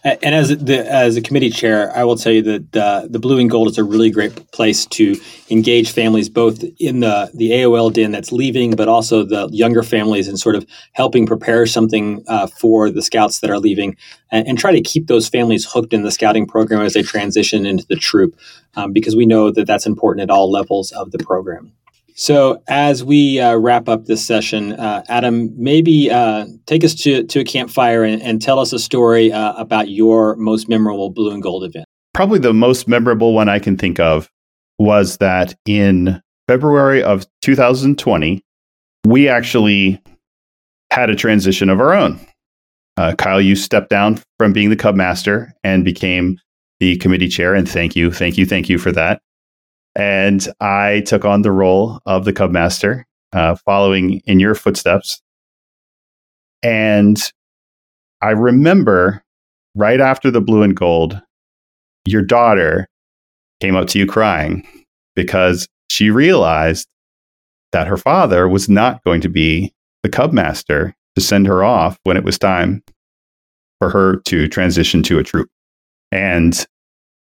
And 0.04 0.36
as 0.36 0.50
the 0.50 0.86
as 0.92 1.18
a 1.18 1.22
committee 1.22 1.50
chair, 1.50 1.96
I 1.96 2.04
will 2.04 2.16
tell 2.16 2.32
you 2.32 2.42
that 2.44 2.72
the, 2.72 3.08
the 3.10 3.20
Blue 3.20 3.40
and 3.40 3.50
Gold 3.50 3.70
is 3.70 3.78
a 3.78 3.84
really 3.84 4.10
great 4.10 4.52
place 4.52 4.86
to 4.88 5.16
engage 5.50 5.92
families, 5.92 6.30
both 6.30 6.64
in 6.80 7.00
the 7.00 7.30
the 7.34 7.52
AOL 7.52 7.92
den 7.92 8.12
that's 8.12 8.32
leaving, 8.32 8.76
but 8.76 8.88
also 8.88 9.24
the 9.24 9.50
younger 9.52 9.84
families, 9.84 10.28
and 10.28 10.40
sort 10.40 10.56
of 10.56 10.66
helping 10.94 11.26
prepare 11.26 11.66
something 11.66 12.24
uh, 12.28 12.48
for 12.48 12.90
the 12.90 13.02
scouts 13.02 13.40
that 13.40 13.50
are 13.50 13.60
leaving, 13.60 13.96
and, 14.32 14.48
and, 14.48 14.58
try 14.58 14.72
to 14.72 14.82
keep 14.82 15.08
those 15.08 15.28
families 15.28 15.66
hooked 15.66 15.94
in 15.94 16.04
the 16.04 16.12
scouting 16.12 16.46
program 16.46 16.82
as 16.82 16.94
they 16.94 17.02
transition 17.02 17.66
into 17.66 17.86
the 17.88 17.96
troop, 17.96 18.36
um, 18.76 18.94
because 18.94 19.16
we 19.16 19.26
know 19.26 19.52
that 19.52 19.66
that's 19.66 19.86
important 19.86 20.24
at 20.24 20.34
all 20.34 20.52
levels 20.52 20.92
of 20.92 21.12
the 21.12 21.20
program. 21.20 21.72
So, 22.20 22.64
as 22.68 23.04
we 23.04 23.40
uh, 23.40 23.58
wrap 23.58 23.88
up 23.88 24.06
this 24.06 24.26
session, 24.26 24.74
uh, 24.74 25.04
Adam, 25.08 25.52
maybe 25.56 26.10
uh, 26.10 26.48
take 26.66 26.84
us 26.84 26.96
to, 26.96 27.24
to 27.24 27.42
a 27.42 27.44
campfire 27.44 28.04
and, 28.04 28.20
and 28.24 28.42
tell 28.42 28.58
us 28.58 28.74
a 28.74 28.80
story 28.80 29.32
uh, 29.32 29.54
about 29.54 29.90
your 29.90 30.36
most 30.38 30.68
memorable 30.68 31.12
blue 31.12 31.32
and 31.32 31.44
gold 31.44 31.64
event. 31.64 31.86
Probably 32.16 32.40
the 32.40 32.56
most 32.56 32.88
memorable 32.88 33.36
one 33.36 33.50
I 33.50 33.60
can 33.60 33.78
think 33.78 34.00
of 34.00 34.32
was 34.80 35.18
that 35.18 35.54
in 35.68 36.20
February 36.48 37.04
of 37.04 37.28
2020, 37.44 38.42
we 39.06 39.30
actually 39.30 40.02
had 40.92 41.12
a 41.12 41.16
transition 41.16 41.70
of 41.70 41.80
our 41.80 41.94
own. 41.94 42.20
Uh, 42.98 43.14
Kyle, 43.16 43.40
you 43.40 43.56
stepped 43.56 43.92
down 43.92 44.20
from 44.40 44.54
being 44.54 44.72
the 44.72 44.76
Cub 44.76 44.96
Master 44.96 45.54
and 45.64 45.86
became 45.86 46.40
the 46.80 46.98
committee 46.98 47.30
chair. 47.30 47.54
And 47.54 47.70
thank 47.70 47.96
you, 47.96 48.12
thank 48.12 48.40
you, 48.40 48.48
thank 48.48 48.70
you 48.70 48.80
for 48.80 48.92
that 48.94 49.22
and 49.98 50.48
I 50.62 51.02
took 51.08 51.26
on 51.26 51.42
the 51.42 51.52
role 51.52 52.00
of 52.06 52.24
the 52.24 52.32
Cub 52.32 52.52
Master, 52.52 53.06
uh, 53.34 53.56
following 53.66 54.22
in 54.26 54.40
your 54.40 54.54
footsteps. 54.54 55.22
And 56.62 57.20
I 58.22 58.30
remember 58.30 59.24
right 59.76 60.00
after 60.00 60.30
the 60.30 60.40
blue 60.40 60.62
and 60.62 60.76
gold, 60.76 61.20
your 62.06 62.22
daughter 62.22 62.88
came 63.60 63.76
up 63.76 63.88
to 63.90 64.00
you 64.00 64.06
crying 64.06 64.68
because 65.16 65.68
she 65.90 66.12
realized 66.12 66.88
that 67.72 67.88
her 67.88 67.98
father 67.98 68.48
was 68.48 68.70
not 68.70 69.04
going 69.04 69.22
to 69.22 69.30
be 69.30 69.74
the 70.04 70.10
Cub 70.10 70.32
Master 70.32 70.96
to 71.16 71.22
send 71.22 71.48
her 71.48 71.64
off 71.64 71.98
when 72.04 72.18
it 72.18 72.24
was 72.24 72.38
time 72.38 72.84
for 73.80 73.90
her 73.90 74.18
to 74.26 74.48
transition 74.48 75.02
to 75.04 75.18
a 75.18 75.24
troop. 75.24 75.50
And 76.12 76.66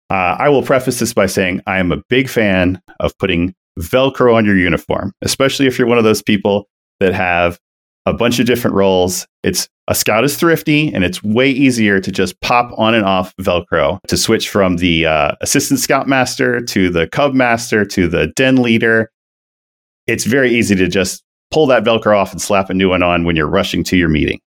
uh, 0.09 0.37
I 0.39 0.49
will 0.49 0.63
preface 0.63 0.99
this 0.99 1.13
by 1.13 1.25
saying 1.25 1.61
I 1.67 1.79
am 1.79 1.91
a 1.91 2.01
big 2.09 2.29
fan 2.29 2.81
of 2.99 3.17
putting 3.17 3.53
Velcro 3.79 4.35
on 4.35 4.45
your 4.45 4.57
uniform, 4.57 5.13
especially 5.21 5.67
if 5.67 5.77
you're 5.77 5.87
one 5.87 5.97
of 5.97 6.03
those 6.03 6.21
people 6.21 6.67
that 6.99 7.13
have 7.13 7.59
a 8.05 8.13
bunch 8.13 8.39
of 8.39 8.45
different 8.45 8.75
roles. 8.75 9.27
It's 9.43 9.67
a 9.89 9.95
scout 9.95 10.23
is 10.23 10.37
thrifty, 10.37 10.93
and 10.93 11.03
it's 11.03 11.21
way 11.23 11.49
easier 11.49 11.99
to 11.99 12.11
just 12.11 12.39
pop 12.41 12.71
on 12.77 12.93
and 12.93 13.05
off 13.05 13.35
Velcro 13.37 13.99
to 14.07 14.17
switch 14.17 14.49
from 14.49 14.77
the 14.77 15.05
uh, 15.05 15.31
assistant 15.41 15.79
scout 15.79 16.07
master 16.07 16.61
to 16.61 16.89
the 16.89 17.07
cub 17.07 17.33
master 17.33 17.85
to 17.85 18.07
the 18.07 18.27
den 18.35 18.57
leader. 18.57 19.11
It's 20.07 20.23
very 20.23 20.51
easy 20.51 20.75
to 20.75 20.87
just 20.87 21.23
pull 21.51 21.67
that 21.67 21.83
Velcro 21.83 22.17
off 22.17 22.31
and 22.31 22.41
slap 22.41 22.69
a 22.69 22.73
new 22.73 22.89
one 22.89 23.03
on 23.03 23.25
when 23.25 23.35
you're 23.35 23.47
rushing 23.47 23.83
to 23.85 23.97
your 23.97 24.09
meeting. 24.09 24.39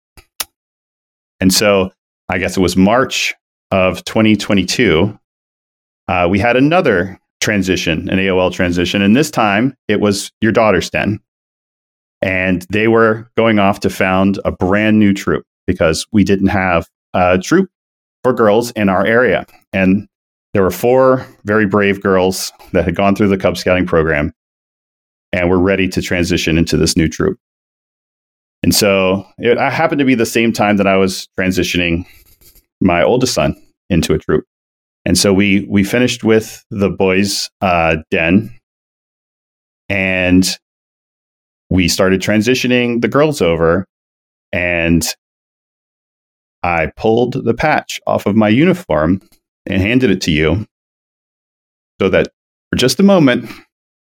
And 1.41 1.53
so 1.53 1.93
I 2.29 2.39
guess 2.39 2.57
it 2.57 2.61
was 2.61 2.77
March 2.77 3.35
of 3.71 4.05
2022 4.05 5.19
uh, 6.09 6.27
we 6.29 6.39
had 6.39 6.57
another 6.57 7.19
transition, 7.41 8.09
an 8.09 8.19
AOL 8.19 8.53
transition, 8.53 9.03
and 9.03 9.15
this 9.15 9.31
time 9.31 9.75
it 9.87 10.01
was 10.01 10.33
your 10.41 10.53
daughter's 10.53 10.91
den. 10.91 11.21
And 12.21 12.67
they 12.71 12.89
were 12.89 13.31
going 13.37 13.59
off 13.59 13.81
to 13.81 13.91
found 13.91 14.41
a 14.45 14.51
brand 14.51 14.99
new 14.99 15.15
troop 15.15 15.45
because 15.67 16.07
we 16.11 16.25
didn't 16.25 16.49
have 16.49 16.89
a 17.15 17.39
troop 17.39 17.71
for 18.25 18.33
girls 18.33 18.73
in 18.73 18.89
our 18.89 19.07
area. 19.07 19.47
And 19.73 20.09
there 20.53 20.63
were 20.63 20.71
four 20.71 21.25
very 21.45 21.67
brave 21.67 22.03
girls 22.03 22.53
that 22.73 22.85
had 22.85 22.97
gone 22.97 23.15
through 23.15 23.29
the 23.29 23.39
Cub 23.39 23.57
Scouting 23.57 23.87
program 23.87 24.33
and 25.33 25.49
were 25.49 25.59
ready 25.59 25.89
to 25.89 26.03
transition 26.03 26.59
into 26.59 26.77
this 26.77 26.97
new 26.97 27.09
troop. 27.09 27.39
And 28.63 28.75
so 28.75 29.25
it 29.39 29.59
happened 29.59 30.01
to 30.01 30.05
be 30.05 30.15
the 30.15 30.27
same 30.27 30.53
time 30.53 30.79
that 30.79 30.87
I 30.87 30.97
was 30.97 31.29
transitioning 31.39 32.05
my 32.81 33.03
oldest 33.03 33.35
son 33.35 33.55
into 33.89 34.15
a 34.15 34.19
troop. 34.19 34.45
And 35.05 35.17
so 35.17 35.33
we 35.33 35.67
we 35.71 35.85
finished 35.85 36.25
with 36.25 36.65
the 36.71 36.91
boys' 36.91 37.49
uh, 37.61 37.97
den, 38.11 38.55
and 39.89 40.49
we 41.71 41.89
started 41.89 42.21
transitioning 42.21 43.01
the 43.01 43.09
girls 43.09 43.41
over, 43.41 43.87
and 44.53 45.07
I 46.63 46.91
pulled 46.97 47.45
the 47.45 47.55
patch 47.55 48.01
off 48.07 48.27
of 48.27 48.37
my 48.37 48.49
uniform 48.49 49.23
and 49.67 49.81
handed 49.81 50.11
it 50.11 50.21
to 50.23 50.31
you, 50.31 50.67
so 52.01 52.09
that 52.09 52.29
for 52.71 52.77
just 52.77 53.01
a 53.01 53.05
moment, 53.05 53.51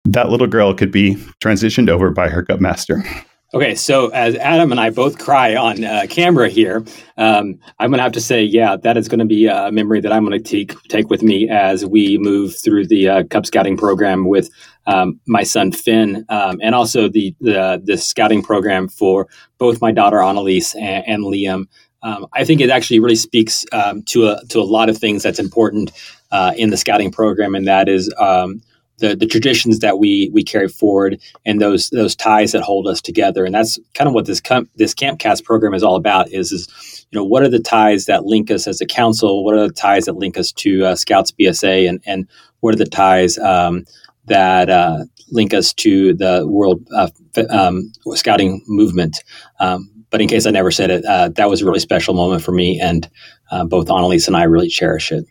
that 0.04 0.30
little 0.30 0.46
girl 0.46 0.74
could 0.74 0.90
be 0.90 1.14
transitioned 1.42 1.88
over 1.88 2.10
by 2.10 2.28
her 2.28 2.44
Cub 2.44 2.60
Master. 2.60 3.04
Okay, 3.54 3.76
so 3.76 4.08
as 4.08 4.34
Adam 4.34 4.72
and 4.72 4.80
I 4.80 4.90
both 4.90 5.18
cry 5.18 5.54
on 5.54 5.84
uh, 5.84 6.06
camera 6.10 6.48
here, 6.48 6.84
um, 7.16 7.60
I'm 7.78 7.90
going 7.90 7.98
to 7.98 8.02
have 8.02 8.12
to 8.12 8.20
say, 8.20 8.42
yeah, 8.42 8.76
that 8.76 8.96
is 8.96 9.06
going 9.06 9.20
to 9.20 9.24
be 9.24 9.46
a 9.46 9.70
memory 9.70 10.00
that 10.00 10.12
I'm 10.12 10.24
going 10.24 10.42
to 10.42 10.50
take 10.50 10.76
take 10.88 11.10
with 11.10 11.22
me 11.22 11.48
as 11.48 11.86
we 11.86 12.18
move 12.18 12.56
through 12.58 12.88
the 12.88 13.08
uh, 13.08 13.24
Cub 13.30 13.46
Scouting 13.46 13.76
program 13.76 14.26
with 14.26 14.50
um, 14.88 15.20
my 15.28 15.44
son 15.44 15.70
Finn, 15.70 16.24
um, 16.28 16.58
and 16.60 16.74
also 16.74 17.08
the, 17.08 17.36
the 17.40 17.80
the 17.84 17.96
scouting 17.96 18.42
program 18.42 18.88
for 18.88 19.28
both 19.58 19.80
my 19.80 19.92
daughter 19.92 20.20
Annalise 20.20 20.74
and, 20.74 21.04
and 21.06 21.22
Liam. 21.22 21.68
Um, 22.02 22.26
I 22.32 22.44
think 22.44 22.60
it 22.60 22.70
actually 22.70 22.98
really 22.98 23.16
speaks 23.16 23.64
um, 23.70 24.02
to 24.06 24.26
a 24.26 24.40
to 24.48 24.58
a 24.58 24.64
lot 24.64 24.88
of 24.88 24.98
things 24.98 25.22
that's 25.22 25.38
important 25.38 25.92
uh, 26.32 26.52
in 26.56 26.70
the 26.70 26.76
scouting 26.76 27.12
program, 27.12 27.54
and 27.54 27.66
that 27.68 27.88
is 27.88 28.12
um, 28.18 28.60
the 28.98 29.14
the 29.14 29.26
traditions 29.26 29.80
that 29.80 29.98
we 29.98 30.30
we 30.32 30.42
carry 30.42 30.68
forward 30.68 31.20
and 31.44 31.60
those 31.60 31.90
those 31.90 32.16
ties 32.16 32.52
that 32.52 32.62
hold 32.62 32.86
us 32.86 33.00
together. 33.00 33.44
And 33.44 33.54
that's 33.54 33.78
kind 33.94 34.08
of 34.08 34.14
what 34.14 34.26
this 34.26 34.40
com- 34.40 34.68
this 34.76 34.94
campcast 34.94 35.44
program 35.44 35.74
is 35.74 35.82
all 35.82 35.96
about 35.96 36.30
is 36.30 36.52
is 36.52 37.06
you 37.10 37.18
know 37.18 37.24
what 37.24 37.42
are 37.42 37.48
the 37.48 37.60
ties 37.60 38.06
that 38.06 38.24
link 38.24 38.50
us 38.50 38.66
as 38.66 38.80
a 38.80 38.86
council? 38.86 39.44
What 39.44 39.54
are 39.54 39.66
the 39.66 39.72
ties 39.72 40.06
that 40.06 40.16
link 40.16 40.38
us 40.38 40.52
to 40.52 40.86
uh, 40.86 40.96
scouts 40.96 41.32
bsa 41.32 41.88
and 41.88 42.02
and 42.06 42.26
what 42.60 42.74
are 42.74 42.78
the 42.78 42.86
ties 42.86 43.38
um, 43.38 43.84
that 44.26 44.70
uh, 44.70 45.04
link 45.30 45.52
us 45.52 45.72
to 45.74 46.14
the 46.14 46.46
world 46.46 46.86
uh, 46.94 47.10
um, 47.50 47.92
scouting 48.14 48.62
movement? 48.66 49.22
Um, 49.60 49.90
but 50.08 50.20
in 50.22 50.28
case 50.28 50.46
i 50.46 50.50
never 50.50 50.70
said 50.70 50.88
it 50.88 51.04
uh, 51.04 51.28
that 51.30 51.50
was 51.50 51.60
a 51.60 51.66
really 51.66 51.80
special 51.80 52.14
moment 52.14 52.42
for 52.42 52.52
me 52.52 52.80
and 52.80 53.10
uh, 53.50 53.64
both 53.64 53.90
annalise 53.90 54.26
and 54.26 54.36
i 54.36 54.44
really 54.44 54.68
cherish 54.68 55.12
it. 55.12 55.26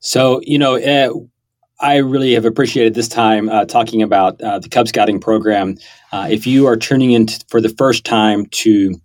So 0.00 0.40
you 0.44 0.58
know 0.58 0.76
eh, 0.76 1.10
I 1.80 1.96
really 1.98 2.34
have 2.34 2.44
appreciated 2.44 2.94
this 2.94 3.08
time 3.08 3.48
uh, 3.48 3.64
talking 3.64 4.02
about 4.02 4.40
uh, 4.40 4.58
the 4.58 4.68
Cub 4.68 4.88
Scouting 4.88 5.20
program. 5.20 5.76
Uh, 6.10 6.26
if 6.28 6.46
you 6.46 6.66
are 6.66 6.76
tuning 6.76 7.12
in 7.12 7.26
t- 7.26 7.36
for 7.48 7.60
the 7.60 7.68
first 7.68 8.04
time 8.04 8.46
to 8.46 9.00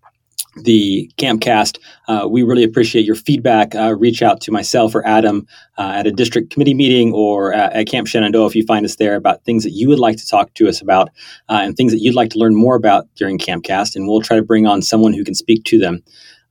the 0.63 1.11
Campcast, 1.17 1.77
uh, 2.07 2.27
we 2.27 2.41
really 2.41 2.63
appreciate 2.63 3.05
your 3.05 3.15
feedback. 3.15 3.75
Uh, 3.75 3.95
reach 3.95 4.23
out 4.23 4.41
to 4.41 4.51
myself 4.51 4.95
or 4.95 5.05
Adam 5.05 5.47
uh, 5.77 5.93
at 5.95 6.07
a 6.07 6.11
district 6.11 6.51
committee 6.51 6.73
meeting 6.73 7.13
or 7.13 7.53
at, 7.53 7.73
at, 7.73 7.87
Camp 7.87 8.07
Shenandoah 8.07 8.47
if 8.47 8.55
you 8.55 8.65
find 8.65 8.85
us 8.85 8.95
there 8.95 9.15
about 9.15 9.43
things 9.45 9.63
that 9.63 9.71
you 9.71 9.87
would 9.87 9.99
like 9.99 10.17
to 10.17 10.27
talk 10.27 10.53
to 10.55 10.67
us 10.67 10.81
about 10.81 11.09
and 11.49 11.75
things 11.75 11.91
that 11.91 11.99
you'd 11.99 12.15
like 12.15 12.31
to 12.31 12.39
learn 12.39 12.55
more 12.55 12.75
about 12.75 13.07
during 13.15 13.37
Campcast, 13.37 13.95
and 13.95 14.07
we'll 14.07 14.21
try 14.21 14.37
to 14.37 14.43
bring 14.43 14.65
on 14.65 14.81
someone 14.81 15.13
who 15.13 15.23
can 15.23 15.35
speak 15.35 15.63
to 15.65 15.77
them. 15.77 16.03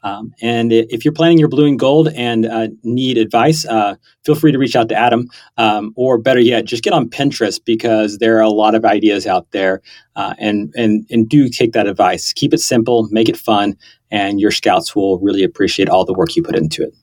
Um, 0.02 0.32
and 0.40 0.72
if 0.72 1.04
you're 1.04 1.12
planning 1.12 1.38
your 1.38 1.48
blue 1.48 1.66
and 1.66 1.78
gold 1.78 2.08
and 2.08 2.46
uh, 2.46 2.68
need 2.82 3.18
advice, 3.18 3.64
uh, 3.66 3.94
feel 4.24 4.34
free 4.34 4.52
to 4.52 4.58
reach 4.58 4.74
out 4.74 4.88
to 4.88 4.94
Adam, 4.94 5.28
um, 5.58 5.92
or 5.96 6.18
better 6.18 6.40
yet, 6.40 6.64
just 6.64 6.82
get 6.82 6.92
on 6.92 7.08
Pinterest 7.08 7.60
because 7.64 8.18
there 8.18 8.36
are 8.38 8.42
a 8.42 8.50
lot 8.50 8.74
of 8.74 8.84
ideas 8.84 9.26
out 9.26 9.50
there. 9.52 9.80
Uh, 10.14 10.34
and 10.38 10.72
and 10.76 11.06
and 11.10 11.28
do 11.28 11.48
take 11.48 11.72
that 11.72 11.86
advice. 11.86 12.32
Keep 12.32 12.52
it 12.52 12.60
simple, 12.60 13.08
make 13.10 13.28
it 13.28 13.36
fun, 13.36 13.76
and 14.10 14.40
your 14.40 14.50
scouts 14.50 14.94
will 14.94 15.18
really 15.20 15.42
appreciate 15.42 15.88
all 15.88 16.04
the 16.04 16.12
work 16.12 16.36
you 16.36 16.42
put 16.42 16.56
into 16.56 16.82
it. 16.82 16.94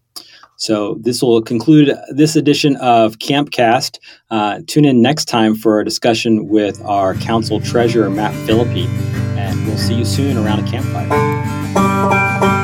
So 0.57 0.97
this 0.99 1.21
will 1.23 1.41
conclude 1.41 1.95
this 2.09 2.35
edition 2.35 2.75
of 2.77 3.17
Campcast. 3.17 3.97
Uh, 4.29 4.59
tune 4.67 4.83
in 4.83 5.01
next 5.01 5.25
time 5.25 5.55
for 5.55 5.79
a 5.79 5.85
discussion 5.85 6.49
with 6.49 6.83
our 6.83 7.15
council 7.15 7.61
treasurer 7.61 8.09
Matt 8.09 8.35
Philippi, 8.45 8.85
and 9.39 9.65
we'll 9.65 9.77
see 9.77 9.95
you 9.95 10.05
soon 10.05 10.37
around 10.37 10.67
a 10.67 10.69
campfire. 10.69 12.58